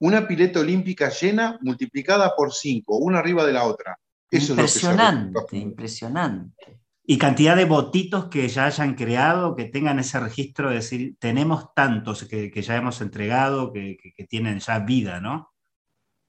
[0.00, 3.98] una pileta olímpica llena multiplicada por cinco, una arriba de la otra.
[4.30, 6.80] impresionante, impresionante.
[7.04, 11.72] Y cantidad de botitos que ya hayan creado, que tengan ese registro de decir, tenemos
[11.74, 13.96] tantos que, ya hemos entregado, que,
[14.28, 15.50] tienen ya vida, ¿no?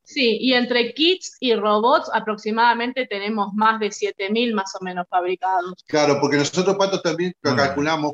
[0.03, 5.84] Sí, y entre kits y robots aproximadamente tenemos más de 7.000 más o menos fabricados.
[5.86, 8.13] Claro, porque nosotros, Pato, también calculamos,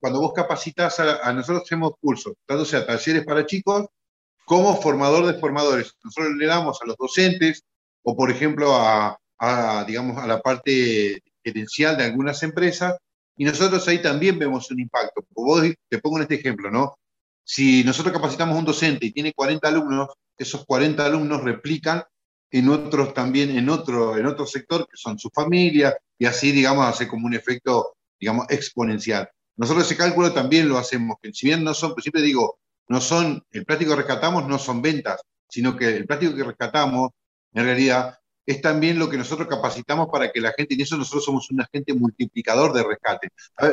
[0.00, 3.86] cuando vos capacitas a, nosotros hacemos cursos, tanto sea talleres para chicos
[4.44, 5.94] como formador de formadores.
[6.02, 7.64] Nosotros le damos a los docentes
[8.02, 9.18] o, por ejemplo, a,
[9.86, 12.96] digamos, a la parte gerencial de algunas empresas,
[13.36, 15.24] y nosotros ahí también vemos un impacto.
[15.88, 16.96] te pongo en este ejemplo, ¿no?
[17.42, 22.04] Si nosotros capacitamos a un docente y tiene 40 alumnos, esos 40 alumnos replican
[22.50, 26.86] en otros también, en otro, en otro sector, que son su familia, y así, digamos,
[26.86, 29.28] hace como un efecto, digamos, exponencial.
[29.56, 33.42] Nosotros ese cálculo también lo hacemos, que si bien no son, siempre digo, no son,
[33.50, 37.10] el plástico que rescatamos no son ventas, sino que el plástico que rescatamos,
[37.52, 41.24] en realidad, es también lo que nosotros capacitamos para que la gente, y eso nosotros
[41.24, 43.28] somos un agente multiplicador de rescate.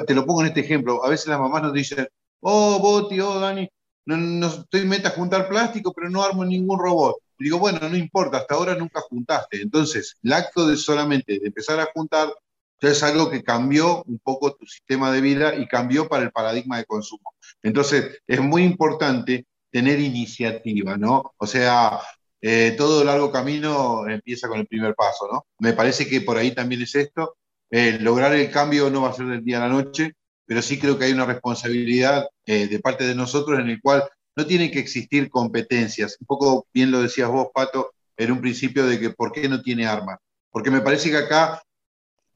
[0.08, 2.08] te lo pongo en este ejemplo, a veces las mamás nos dicen,
[2.40, 3.70] oh, Boti, oh, Dani,
[4.06, 7.18] no, no estoy meta a juntar plástico, pero no armo ningún robot.
[7.38, 9.62] Y digo, bueno, no importa, hasta ahora nunca juntaste.
[9.62, 12.30] Entonces, el acto de solamente empezar a juntar
[12.80, 16.78] es algo que cambió un poco tu sistema de vida y cambió para el paradigma
[16.78, 17.34] de consumo.
[17.64, 21.34] Entonces, es muy importante tener iniciativa, ¿no?
[21.38, 22.00] O sea,
[22.42, 25.46] eh, todo largo camino empieza con el primer paso, ¿no?
[25.60, 27.38] Me parece que por ahí también es esto.
[27.70, 30.14] Eh, lograr el cambio no va a ser del día a la noche,
[30.46, 34.04] pero sí creo que hay una responsabilidad eh, de parte de nosotros en el cual
[34.36, 36.18] no tienen que existir competencias.
[36.20, 39.62] Un poco bien lo decías vos, Pato, en un principio de que por qué no
[39.62, 40.20] tiene armas.
[40.50, 41.62] Porque me parece que acá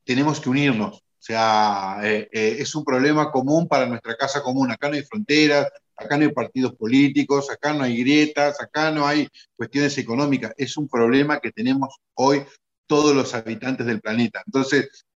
[0.05, 1.03] tenemos que unirnos.
[1.25, 4.69] Sea, eh, eh, es un problema común para nuestra casa común.
[4.69, 9.07] Acá no hay fronteras, acá no hay partidos políticos, acá no hay grietas, acá no
[9.07, 10.53] hay cuestiones económicas.
[10.55, 12.43] Es un problema que tenemos hoy
[12.85, 14.43] todos los habitantes del planeta.
[14.45, 15.07] Entonces,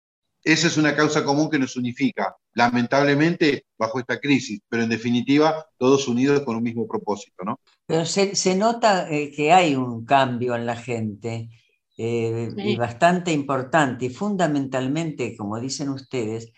[0.42, 5.66] esa es una causa común que nos unifica, lamentablemente bajo esta crisis, pero en definitiva
[5.76, 7.60] todos unidos con un mismo propósito, ¿no?
[7.84, 11.50] Pero se, nota eh, que hay un cambio en la gente
[12.00, 16.52] eh, y bastante importante y fundamentalmente, como dicen ustedes,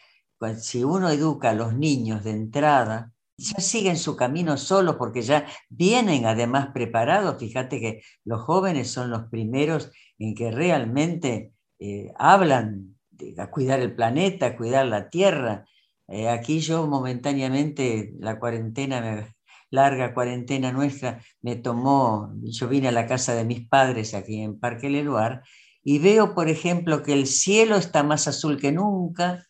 [0.58, 5.46] si uno educa a los niños de entrada, ya siguen su camino solos porque ya
[5.70, 7.38] vienen además preparados.
[7.38, 13.94] Fíjate que los jóvenes son los primeros en que realmente eh, hablan de cuidar el
[13.94, 15.64] planeta, cuidar la tierra.
[16.06, 19.34] Eh, aquí yo momentáneamente, la cuarentena me,
[19.70, 24.58] larga cuarentena nuestra me tomó, yo vine a la casa de mis padres aquí en
[24.58, 25.42] Parque Leluar
[25.82, 29.46] y veo, por ejemplo, que el cielo está más azul que nunca,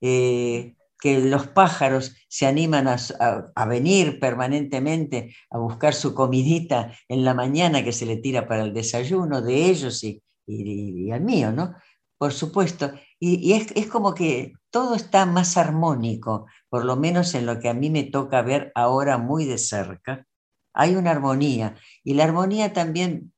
[0.00, 7.34] eh, que los pájaros se animan a, venir permanentemente a buscar su comidita en la
[7.34, 11.74] mañana que se le tira para el desayuno de ellos y, y, al mío, ¿no?
[12.18, 12.92] Por supuesto.
[13.18, 17.74] Y, es, como que todo está más armónico, por lo menos en lo que a
[17.74, 20.26] mí me toca ver ahora muy de cerca.
[20.72, 21.76] Hay una armonía.
[22.02, 23.34] Y la armonía también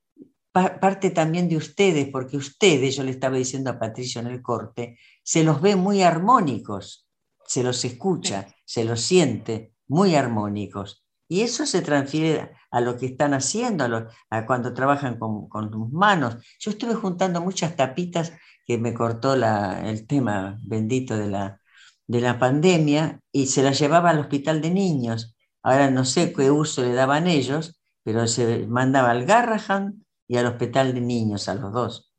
[0.52, 5.00] parte también de ustedes, porque ustedes, yo le estaba diciendo a Patricio en el corte,
[5.24, 7.08] se los ve muy armónicos,
[7.44, 11.04] se los escucha, se los siente muy armónicos.
[11.26, 15.90] Y eso se transfiere a lo que están haciendo, a, cuando trabajan con, con sus
[15.90, 16.36] manos.
[16.60, 18.32] Yo estuve juntando muchas tapitas
[18.64, 21.60] que me cortó el tema bendito de la,
[22.06, 25.34] de la pandemia y se la llevaba al hospital de niños.
[25.62, 30.46] Ahora no sé qué uso le daban ellos, pero se mandaba al Garrahan y al
[30.46, 32.12] hospital de niños, a los dos.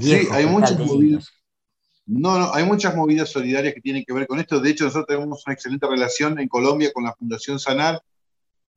[0.00, 1.30] sí, hay muchas movidas.
[2.06, 4.60] No, no, hay muchas movidas solidarias que tienen que ver con esto.
[4.60, 8.00] De hecho, nosotros tenemos una excelente relación en Colombia con la Fundación Sanar,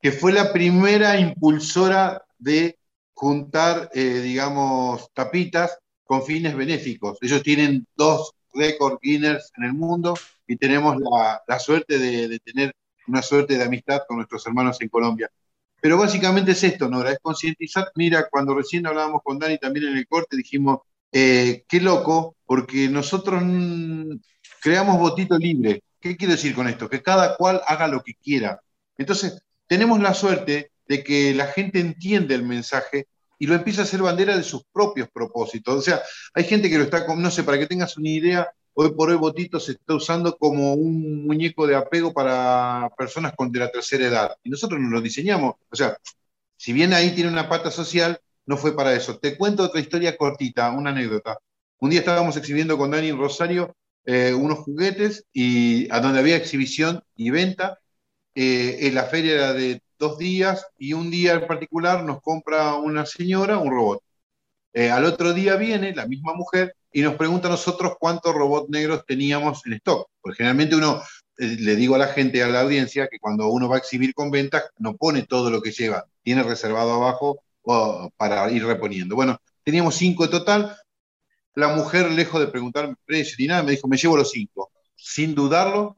[0.01, 2.79] que fue la primera impulsora de
[3.13, 7.19] juntar, eh, digamos, tapitas con fines benéficos.
[7.21, 10.15] Ellos tienen dos récord Guinness en el mundo
[10.47, 12.73] y tenemos la, suerte de, tener
[13.07, 15.29] una suerte de amistad con nuestros hermanos en Colombia.
[15.81, 17.91] Pero básicamente es esto, Nora, es concientizar.
[17.95, 20.79] Mira, cuando recién hablábamos con Dani también en el corte, dijimos,
[21.11, 23.41] eh, qué loco, porque nosotros
[24.61, 25.83] creamos votito libre.
[25.99, 26.89] ¿Qué quiero decir con esto?
[26.89, 28.59] Que cada cual haga lo que quiera.
[28.97, 33.07] Entonces, tenemos la suerte de que la gente entiende el mensaje
[33.39, 35.75] y lo empieza a hacer bandera de sus propios propósitos.
[35.75, 36.01] O sea,
[36.33, 39.15] hay gente que lo está, no sé, para que tengas una idea, hoy por hoy
[39.15, 44.05] Botito se está usando como un muñeco de apego para personas con de la tercera
[44.07, 44.35] edad.
[44.43, 45.55] Y nosotros nos lo diseñamos.
[45.69, 45.97] O sea,
[46.57, 49.17] si bien ahí tiene una pata social, no fue para eso.
[49.17, 51.39] Te cuento otra historia cortita, una anécdota.
[51.79, 53.75] Un día estábamos exhibiendo con Dani Rosario
[54.05, 57.79] eh, unos juguetes y a donde había exhibición y venta.
[58.35, 63.05] Eh, en la feria de dos días y un día en particular nos compra una
[63.05, 64.01] señora un robot.
[64.73, 68.69] Eh, al otro día viene la misma mujer y nos pregunta a nosotros cuántos robots
[68.69, 70.09] negros teníamos en stock.
[70.21, 71.01] Porque generalmente uno,
[71.37, 74.13] eh, le digo a la gente, a la audiencia, que cuando uno va a exhibir
[74.13, 77.41] con ventas, no pone todo lo que lleva, tiene reservado abajo
[78.17, 79.15] para ir reponiendo.
[79.15, 80.75] Bueno, teníamos cinco en total.
[81.55, 84.71] La mujer, lejos de preguntarme precio ni nada, me dijo, me llevo los cinco.
[84.95, 85.97] Sin dudarlo,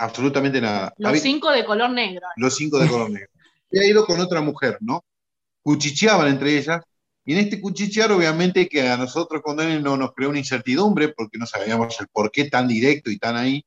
[0.00, 0.92] absolutamente nada.
[0.96, 2.26] Los cinco de color negro.
[2.36, 3.28] Los cinco de color negro.
[3.70, 5.04] He ido con otra mujer, ¿no?
[5.62, 6.82] Cuchicheaban entre ellas,
[7.24, 11.10] y en este cuchichear, obviamente, que a nosotros con Daniel no nos creó una incertidumbre,
[11.10, 13.64] porque no sabíamos el por qué tan directo y tan ahí.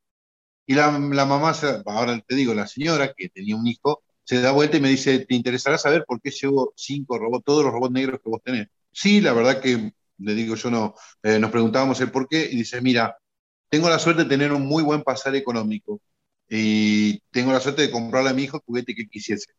[0.65, 1.53] Y la, la mamá,
[1.85, 5.19] ahora te digo, la señora que tenía un hijo, se da vuelta y me dice,
[5.19, 8.67] ¿te interesará saber por qué llevo cinco robots, todos los robots negros que vos tenés?
[8.91, 12.55] Sí, la verdad que, le digo yo, no, eh, nos preguntábamos el por qué, y
[12.55, 13.17] dice, mira,
[13.69, 16.01] tengo la suerte de tener un muy buen pasar económico,
[16.49, 19.53] y tengo la suerte de comprarle a mi hijo el juguete que quisiese.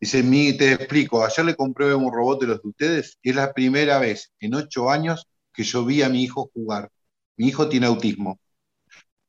[0.00, 3.36] Dice, mi, te explico, ayer le compré un robot de los de ustedes, y es
[3.36, 6.90] la primera vez en ocho años que yo vi a mi hijo jugar.
[7.36, 8.38] Mi hijo tiene autismo.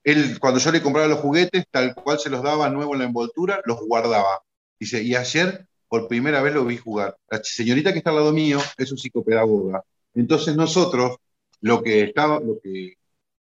[0.04, 3.06] Él, cuando yo le compraba los juguetes, tal cual se los daba nuevo en la
[3.06, 4.42] envoltura, los guardaba.
[4.80, 7.18] Dice, y ayer por primera vez lo vi jugar.
[7.30, 9.84] La señorita que está al lado mío es un psicopedagoga.
[10.16, 11.18] Entonces nosotros
[11.62, 12.96] lo que, estaba, lo que,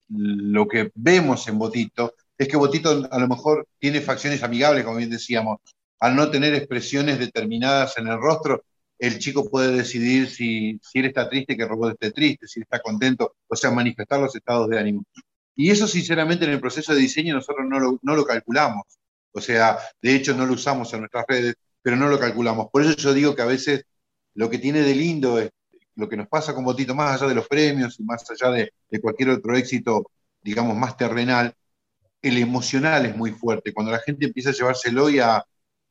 [0.10, 4.98] lo que vemos en Botito es que Botito a lo mejor tiene facciones amigables, como
[4.98, 5.58] bien decíamos.
[6.00, 8.64] Al no tener expresiones determinadas en el rostro,
[9.00, 12.62] el chico puede decidir si, si él está triste, que el robot esté triste, si
[12.62, 15.04] está contento, o sea, manifestar los estados de ánimo.
[15.56, 18.84] Y eso, sinceramente, en el proceso de diseño nosotros no lo, no lo calculamos.
[19.32, 22.68] O sea, de hecho no lo usamos en nuestras redes, pero no lo calculamos.
[22.72, 23.86] Por eso yo digo que a veces
[24.36, 25.50] lo que tiene de lindo es
[25.96, 28.72] lo que nos pasa con Botito, más allá de los premios y más allá de,
[29.02, 30.12] cualquier otro éxito,
[30.42, 31.54] digamos, más terrenal,
[32.22, 33.74] el emocional es muy fuerte.
[33.74, 35.20] Cuando la gente empieza a llevárselo y,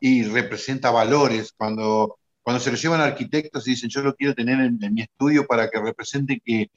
[0.00, 4.60] y representa valores, cuando, cuando se lo llevan arquitectos y dicen yo lo quiero tener
[4.60, 6.70] en, mi estudio para que represente que,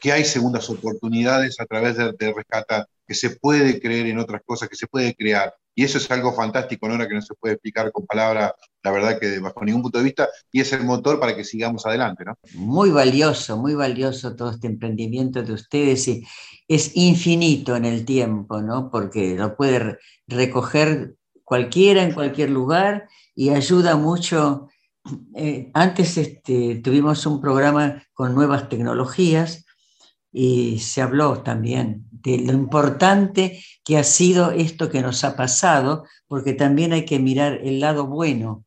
[0.00, 4.42] que, hay segundas oportunidades a través de, de rescatar, que se puede creer en otras
[4.44, 5.54] cosas, que se puede crear.
[5.78, 8.50] Y eso es algo fantástico, Nora, que no se puede explicar con palabras,
[8.82, 11.86] la verdad que bajo ningún punto de vista, y es el motor para que sigamos
[11.86, 12.36] adelante, ¿no?
[12.54, 16.26] Muy valioso, muy valioso todo este emprendimiento de ustedes, y
[16.66, 18.90] es infinito en el tiempo, ¿no?
[18.90, 21.14] Porque lo puede recoger
[21.44, 24.66] cualquiera en cualquier lugar y ayuda mucho.
[25.36, 29.64] Eh, antes este, tuvimos un programa con nuevas tecnologías
[30.32, 36.04] y se habló también de lo importante que ha sido esto que nos ha pasado,
[36.26, 38.64] porque también hay que mirar el lado bueno.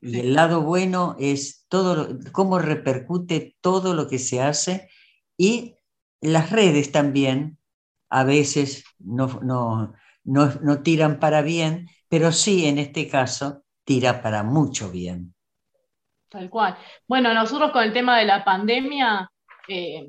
[0.00, 4.88] Y el lado bueno es todo cómo repercute todo lo que se hace
[5.36, 5.74] y
[6.20, 7.58] las redes también
[8.10, 9.94] a veces no, no,
[10.24, 15.34] no, tiran para bien, pero sí en este caso tira para mucho bien.
[16.28, 16.76] Tal cual.
[17.06, 19.30] Bueno, nosotros con el tema de la pandemia,
[19.68, 20.08] eh,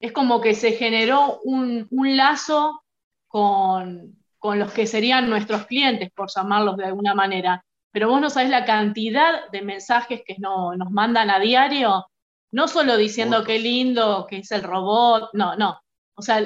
[0.00, 2.82] es como que se generó un, lazo
[3.28, 7.62] con, los que serían nuestros clientes, por llamarlos de alguna manera.
[7.92, 12.06] Pero vos no sabés la cantidad de mensajes que nos mandan a diario,
[12.52, 15.78] no solo diciendo qué lindo que es el robot, no, no.
[16.14, 16.42] O sea,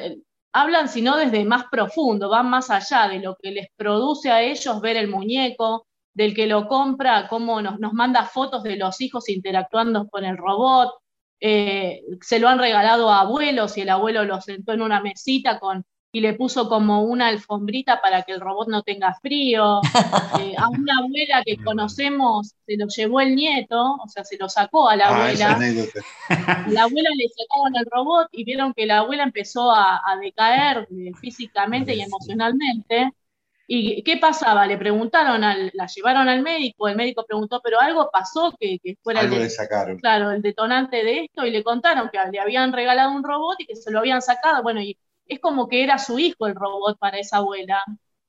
[0.53, 4.81] hablan sino desde más profundo, van más allá de lo que les produce a ellos
[4.81, 9.29] ver el muñeco, del que lo compra, cómo nos, nos manda fotos de los hijos
[9.29, 10.95] interactuando con el robot,
[11.41, 15.59] eh, se lo han regalado a abuelos y el abuelo lo sentó en una mesita
[15.59, 19.81] con, y le puso como una alfombrita para que el robot no tenga frío.
[20.41, 24.49] Eh, a una abuela que conocemos se lo llevó el nieto, o sea, se lo
[24.49, 25.59] sacó a la ah, abuela.
[26.71, 30.89] la abuela le sacaron el robot y vieron que la abuela empezó a, a decaer
[30.91, 33.13] eh, físicamente y emocionalmente.
[33.67, 34.67] ¿Y qué pasaba?
[34.67, 39.23] Le preguntaron, al, la llevaron al médico, el médico preguntó, pero algo pasó que, fuera
[39.23, 39.99] el, le sacaron.
[39.99, 43.67] Claro, el detonante de esto y le contaron que le habían regalado un robot y
[43.67, 44.63] que se lo habían sacado.
[44.63, 47.83] Bueno, y es como que era su hijo el robot para esa abuela.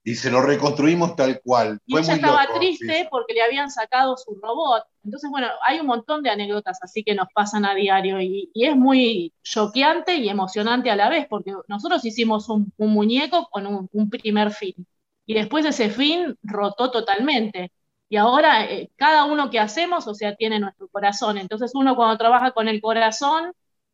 [0.07, 1.79] Y se lo reconstruimos tal cual.
[1.85, 4.83] Y ella estaba triste porque le habían sacado su robot.
[5.03, 8.75] Entonces, bueno, hay un montón de anécdotas así que nos pasan a diario y, es
[8.75, 14.51] muy choqueante y emocionante a la vez porque nosotros hicimos un, muñeco con un primer
[14.51, 14.85] fin
[15.25, 17.71] y después ese fin rotó totalmente.
[18.09, 21.37] Y ahora eh, cada uno que hacemos, o sea, tiene nuestro corazón.
[21.37, 23.51] Entonces uno cuando trabaja con el corazón,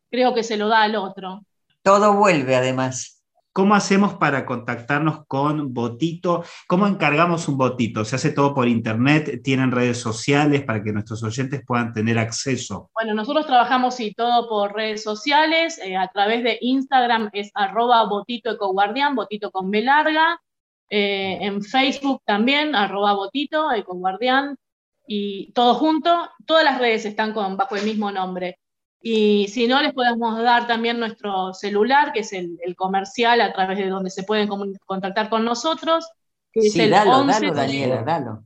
[0.09, 1.41] creo que se lo da al otro.
[1.82, 3.21] Todo vuelve además.
[3.53, 6.45] ¿Cómo hacemos para contactarnos con Botito?
[6.67, 8.05] ¿Cómo encargamos un Botito?
[8.05, 9.41] ¿Se hace todo por internet?
[9.43, 12.89] ¿Tienen redes sociales para que nuestros oyentes puedan tener acceso?
[12.93, 15.79] Bueno, nosotros trabajamos y todo por redes sociales.
[15.84, 20.39] Eh, a través de Instagram es arroba Botito Ecoguardián, Botito con B larga.
[20.94, 24.58] Eh, en Facebook también, arroba botito, guardián
[25.08, 26.30] y todo junto.
[26.46, 28.60] Todas las redes están con, bajo el mismo nombre.
[29.02, 33.78] Y si no, les podemos dar también nuestro celular, que es el, comercial a través
[33.78, 34.50] de donde se pueden
[34.86, 36.10] contactar con nosotros.
[36.52, 38.46] Que sí, es el dalo, 11, dalo, Daniela, dalo.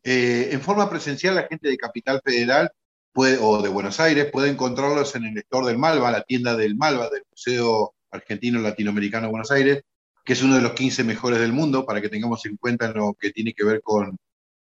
[0.04, 2.70] eh, en forma presencial, la gente de Capital Federal
[3.12, 6.76] puede, o de Buenos Aires puede encontrarlos en el lector del Malva, la tienda del
[6.76, 9.82] Malva, del Museo Argentino Latinoamericano Buenos Aires,
[10.24, 13.14] que es uno de los 15 mejores del mundo, para que tengamos en cuenta lo
[13.14, 14.16] que tiene que ver con,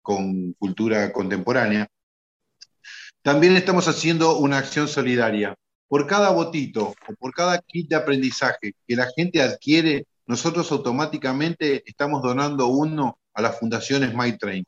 [0.02, 1.88] con cultura contemporánea.
[3.22, 5.56] También estamos haciendo una acción solidaria.
[5.88, 11.84] Por cada botito o por cada kit de aprendizaje que la gente adquiere, nosotros automáticamente
[11.86, 14.66] estamos donando uno a la Fundación Smile Train.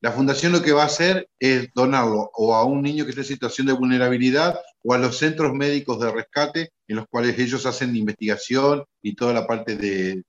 [0.00, 3.22] La fundación lo que va a hacer es donarlo o a un niño que esté
[3.22, 7.66] en situación de vulnerabilidad o a los centros médicos de rescate en los cuales ellos
[7.66, 10.22] hacen investigación y toda la parte de,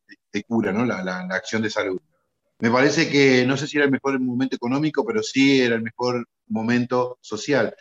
[0.47, 0.85] cura, ¿no?
[0.85, 1.99] La, la, acción de salud.
[2.59, 5.83] Me parece que no sé si era el mejor momento económico, pero sí era el
[5.83, 7.75] mejor momento social.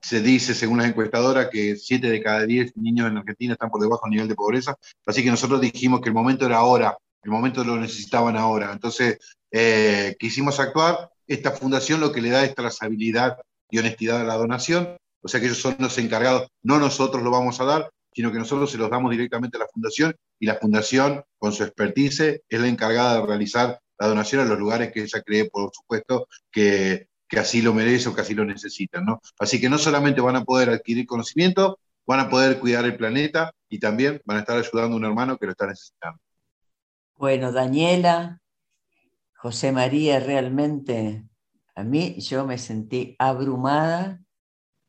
[0.00, 3.80] Se dice, según las encuestadoras, que 7 de cada 10 niños en Argentina están por
[3.80, 7.30] debajo del nivel de pobreza, así que nosotros dijimos que el momento era ahora, el
[7.30, 8.72] momento lo necesitaban ahora.
[8.72, 9.18] Entonces,
[9.52, 13.38] eh, quisimos actuar esta fundación lo que le da es trazabilidad
[13.70, 17.30] y honestidad a la donación, o sea que ellos son los encargados, no nosotros lo
[17.30, 20.56] vamos a dar, sino que nosotros se los damos directamente a la fundación y la
[20.56, 25.02] fundación, con su expertise, es la encargada de realizar la donación a los lugares que
[25.02, 29.04] ella cree, por supuesto, que, que así lo merece o que así lo necesitan.
[29.04, 29.20] ¿no?
[29.38, 33.52] Así que no solamente van a poder adquirir conocimiento, van a poder cuidar el planeta
[33.68, 36.18] y también van a estar ayudando a un hermano que lo está necesitando.
[37.16, 38.40] Bueno, Daniela,
[39.34, 41.24] José María, realmente
[41.74, 44.20] a mí yo me sentí abrumada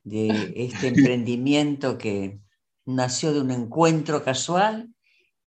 [0.10, 2.40] de este emprendimiento que
[2.86, 4.90] nació de un encuentro casual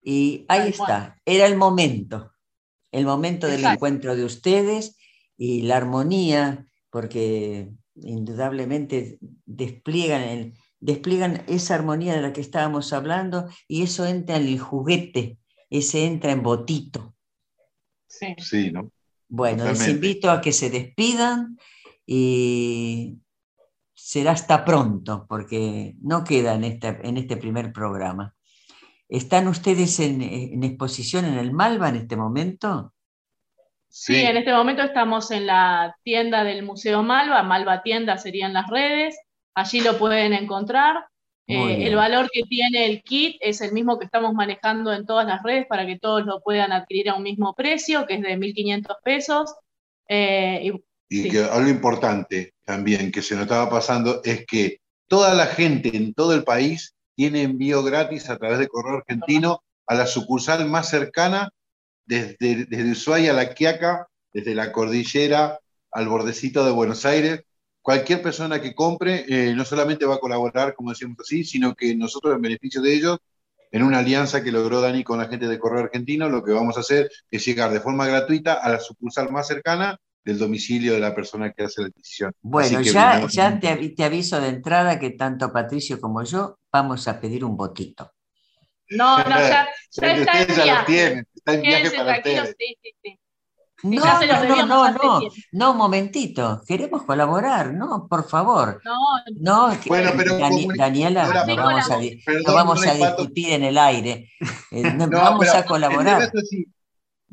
[0.03, 2.33] y ahí está, era el momento,
[2.93, 4.97] el momento del encuentro de ustedes
[5.37, 13.83] y la armonía, porque indudablemente despliegan, despliegan esa armonía de la que estábamos hablando y
[13.83, 15.39] eso entra en el juguete,
[15.71, 17.15] ese entra en botito.
[18.07, 18.71] Sí.
[18.71, 18.93] ¿no?
[19.29, 21.59] Bueno, les invito a que se despidan
[22.07, 23.19] y
[24.05, 28.35] será hasta pronto, porque no queda en este, en este primer programa.
[29.09, 32.93] ¿Están ustedes en, exposición en el Malva en este momento?
[33.89, 34.17] Sí.
[34.17, 39.19] en este momento estamos en la tienda del Museo Malva, Malva Tienda serían las redes,
[39.55, 41.07] allí lo pueden encontrar.
[41.47, 45.27] Eh, el valor que tiene el kit es el mismo que estamos manejando en todas
[45.27, 48.37] las redes para que todos lo puedan adquirir a un mismo precio, que es de
[48.37, 49.55] 1.500 pesos.
[50.09, 50.73] Eh,
[51.09, 55.97] y, que algo importante también que se nos estaba pasando es que toda la gente
[55.97, 60.69] en todo el país tiene envío gratis a través de Correo Argentino a la sucursal
[60.69, 61.51] más cercana
[62.07, 65.61] desde, desde Ushuaia a La Quiaca, desde la cordillera
[65.93, 67.43] al bordecito de Buenos Aires,
[67.83, 71.95] cualquier persona que compre eh, no solamente va a colaborar, como decíamos así, sino que
[71.95, 73.19] nosotros en beneficio de ellos,
[73.71, 76.77] en una alianza que logró Dani con la gente de Correo Argentino, lo que vamos
[76.77, 81.01] a hacer es llegar de forma gratuita a la sucursal más cercana del domicilio de
[81.01, 82.33] la persona que hace la decisión.
[82.41, 87.45] Bueno, ya, ya te, aviso de entrada que tanto Patricio como yo vamos a pedir
[87.45, 88.13] un botito.
[88.91, 92.57] No, no, ya, ya está en ya lo tienen, está en viaje para ustedes.
[92.59, 93.19] Sí, sí, sí.
[93.83, 95.21] No, no, no, no,
[95.53, 98.81] no, momentito, queremos colaborar, no, por favor.
[98.83, 98.97] No,
[99.37, 101.99] no bueno, pero Daniela, no vamos, a,
[102.51, 104.31] vamos a discutir en el aire,
[104.71, 106.33] eh, no, vamos a colaborar.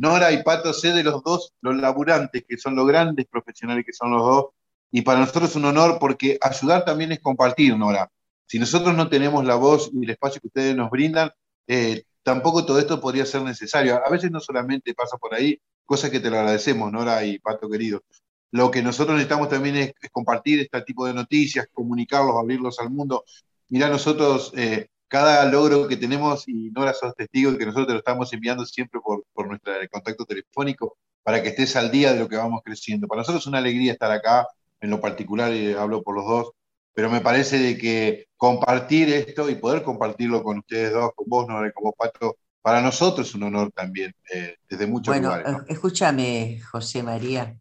[0.01, 3.93] Nora y Pato, sé de los dos, los laburantes, que son los grandes profesionales que
[3.93, 4.45] son los dos,
[4.89, 8.11] y para nosotros es un honor porque ayudar también es compartir, Nora.
[8.47, 11.29] Si nosotros no tenemos la voz y el espacio que ustedes nos brindan,
[11.67, 14.01] eh, tampoco todo esto podría ser necesario.
[14.03, 17.69] A veces no solamente pasa por ahí, cosa que te lo agradecemos, Nora y Pato
[17.69, 18.01] querido.
[18.49, 23.23] Lo que nosotros necesitamos también es, compartir este tipo de noticias, comunicarlos, abrirlos al mundo.
[23.69, 27.93] Mirá, nosotros, eh, cada logro que tenemos, y Nora sos testigo de que nosotros te
[27.93, 32.19] lo estamos enviando siempre por, por nuestro contacto telefónico, para que estés al día de
[32.19, 33.09] lo que vamos creciendo.
[33.09, 34.47] Para nosotros es una alegría estar acá,
[34.79, 36.51] en lo particular, y hablo por los dos,
[36.93, 41.45] pero me parece de que compartir esto y poder compartirlo con ustedes dos, con vos,
[41.45, 45.27] Nora, y con vos, Pato, para nosotros es un honor también, eh, desde muchos bueno,
[45.27, 45.45] lugares.
[45.45, 47.53] Bueno, escúchame, José María,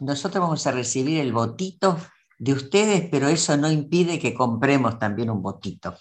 [0.00, 1.98] nosotros vamos a recibir el botito
[2.38, 5.94] de ustedes, pero eso no impide que compremos también un botito.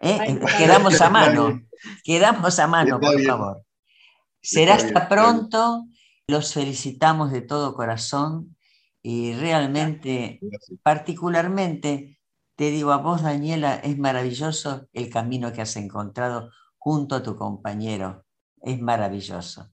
[0.00, 0.40] ¿Eh?
[0.58, 1.62] Quedamos a mano,
[2.04, 3.62] quedamos a mano, por favor.
[4.40, 5.86] Será hasta pronto,
[6.26, 8.56] los felicitamos de todo corazón
[9.02, 10.40] Y realmente,
[10.82, 12.18] particularmente,
[12.56, 17.36] te digo a vos, Daniela, es maravilloso el camino que has encontrado junto a tu
[17.36, 18.24] compañero.
[18.62, 19.70] Es maravilloso.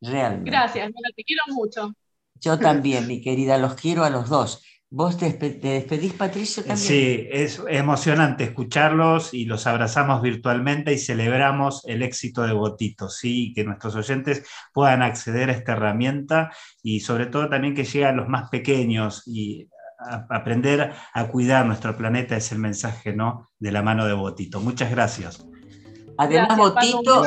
[0.00, 0.50] Realmente.
[0.50, 1.94] Gracias, te quiero mucho.
[2.34, 4.62] Yo también, mi querida, los quiero a los dos.
[4.96, 6.62] ¿Vos te, despedís, Patricio?
[6.76, 13.52] Sí, es emocionante escucharlos y los abrazamos virtualmente y celebramos el éxito de Botito, sí,
[13.56, 18.12] que nuestros oyentes puedan acceder a esta herramienta y sobre todo también que llegue a
[18.12, 19.68] los más pequeños y
[20.30, 23.50] aprender a cuidar nuestro planeta es el mensaje, ¿no?
[23.58, 24.60] De la mano de Botito.
[24.60, 25.44] Muchas gracias.
[26.16, 27.22] Además, Botito,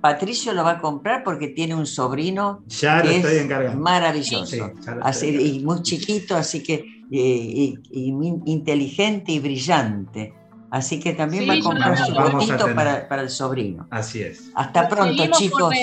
[0.00, 4.72] Patricio lo va a comprar porque tiene un sobrino ya que es maravilloso.
[5.22, 7.78] Y muy chiquito, así que y,
[8.46, 10.34] inteligente y brillante.
[10.72, 13.86] Así que también va a comprar su botito para, para, el sobrino.
[13.90, 14.50] Así es.
[14.54, 15.74] Hasta pronto, chicos.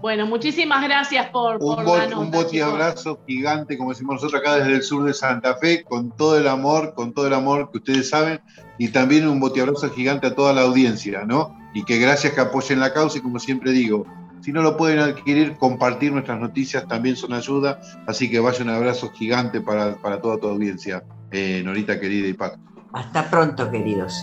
[0.00, 4.82] Bueno, muchísimas gracias por, un, bot, un abrazo gigante, como decimos nosotros acá desde el
[4.82, 8.40] sur de Santa Fe, con todo el amor, con todo el amor que ustedes saben,
[8.78, 11.56] y también un abrazo gigante a toda la audiencia, ¿no?
[11.72, 14.04] Y que gracias que apoyen la causa, y como siempre digo,
[14.40, 18.70] si no lo pueden adquirir, compartir nuestras noticias también son ayuda, así que vaya un
[18.70, 22.58] abrazo gigante para, toda tu audiencia, eh, Norita querida y Paco.
[22.92, 24.22] Hasta pronto, queridos.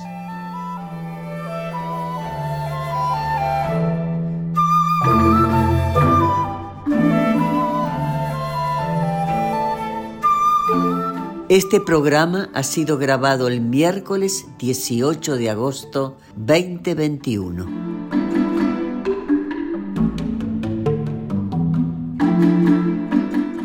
[11.50, 17.66] Este programa ha sido grabado el miércoles 18 de agosto 2021.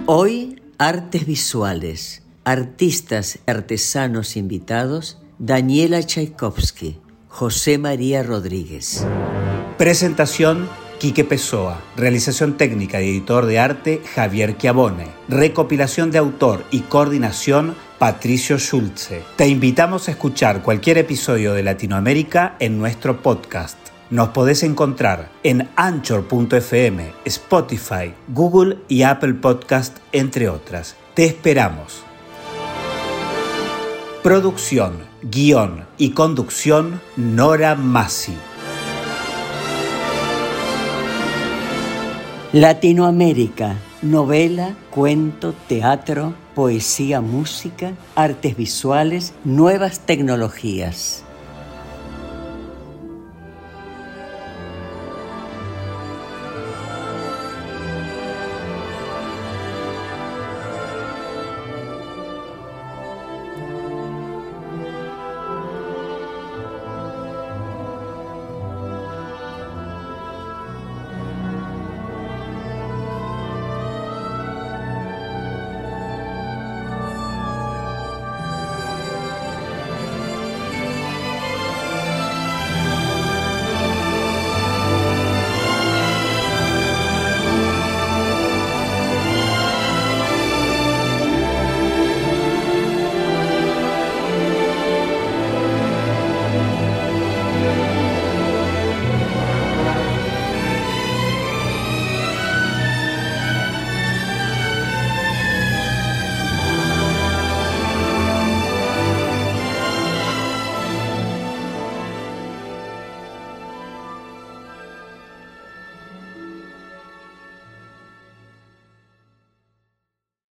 [0.06, 9.04] Hoy, artes visuales, artistas artesanos invitados, Daniela Tchaikovsky, José María Rodríguez.
[9.78, 10.68] Presentación
[10.98, 11.82] Quique Pessoa.
[11.96, 15.08] Realización técnica y editor de arte Javier Chiavone.
[15.28, 19.22] Recopilación de autor y coordinación Patricio Schulze.
[19.36, 23.78] Te invitamos a escuchar cualquier episodio de Latinoamérica en nuestro podcast.
[24.10, 30.94] Nos podés encontrar en anchor.fm, Spotify, Google y Apple Podcast, entre otras.
[31.14, 32.04] Te esperamos.
[34.24, 38.32] Producción, guion y conducción Nora Massi.
[42.54, 51.23] Latinoamérica, novela, cuento, teatro, poesía, música, artes visuales, nuevas tecnologías.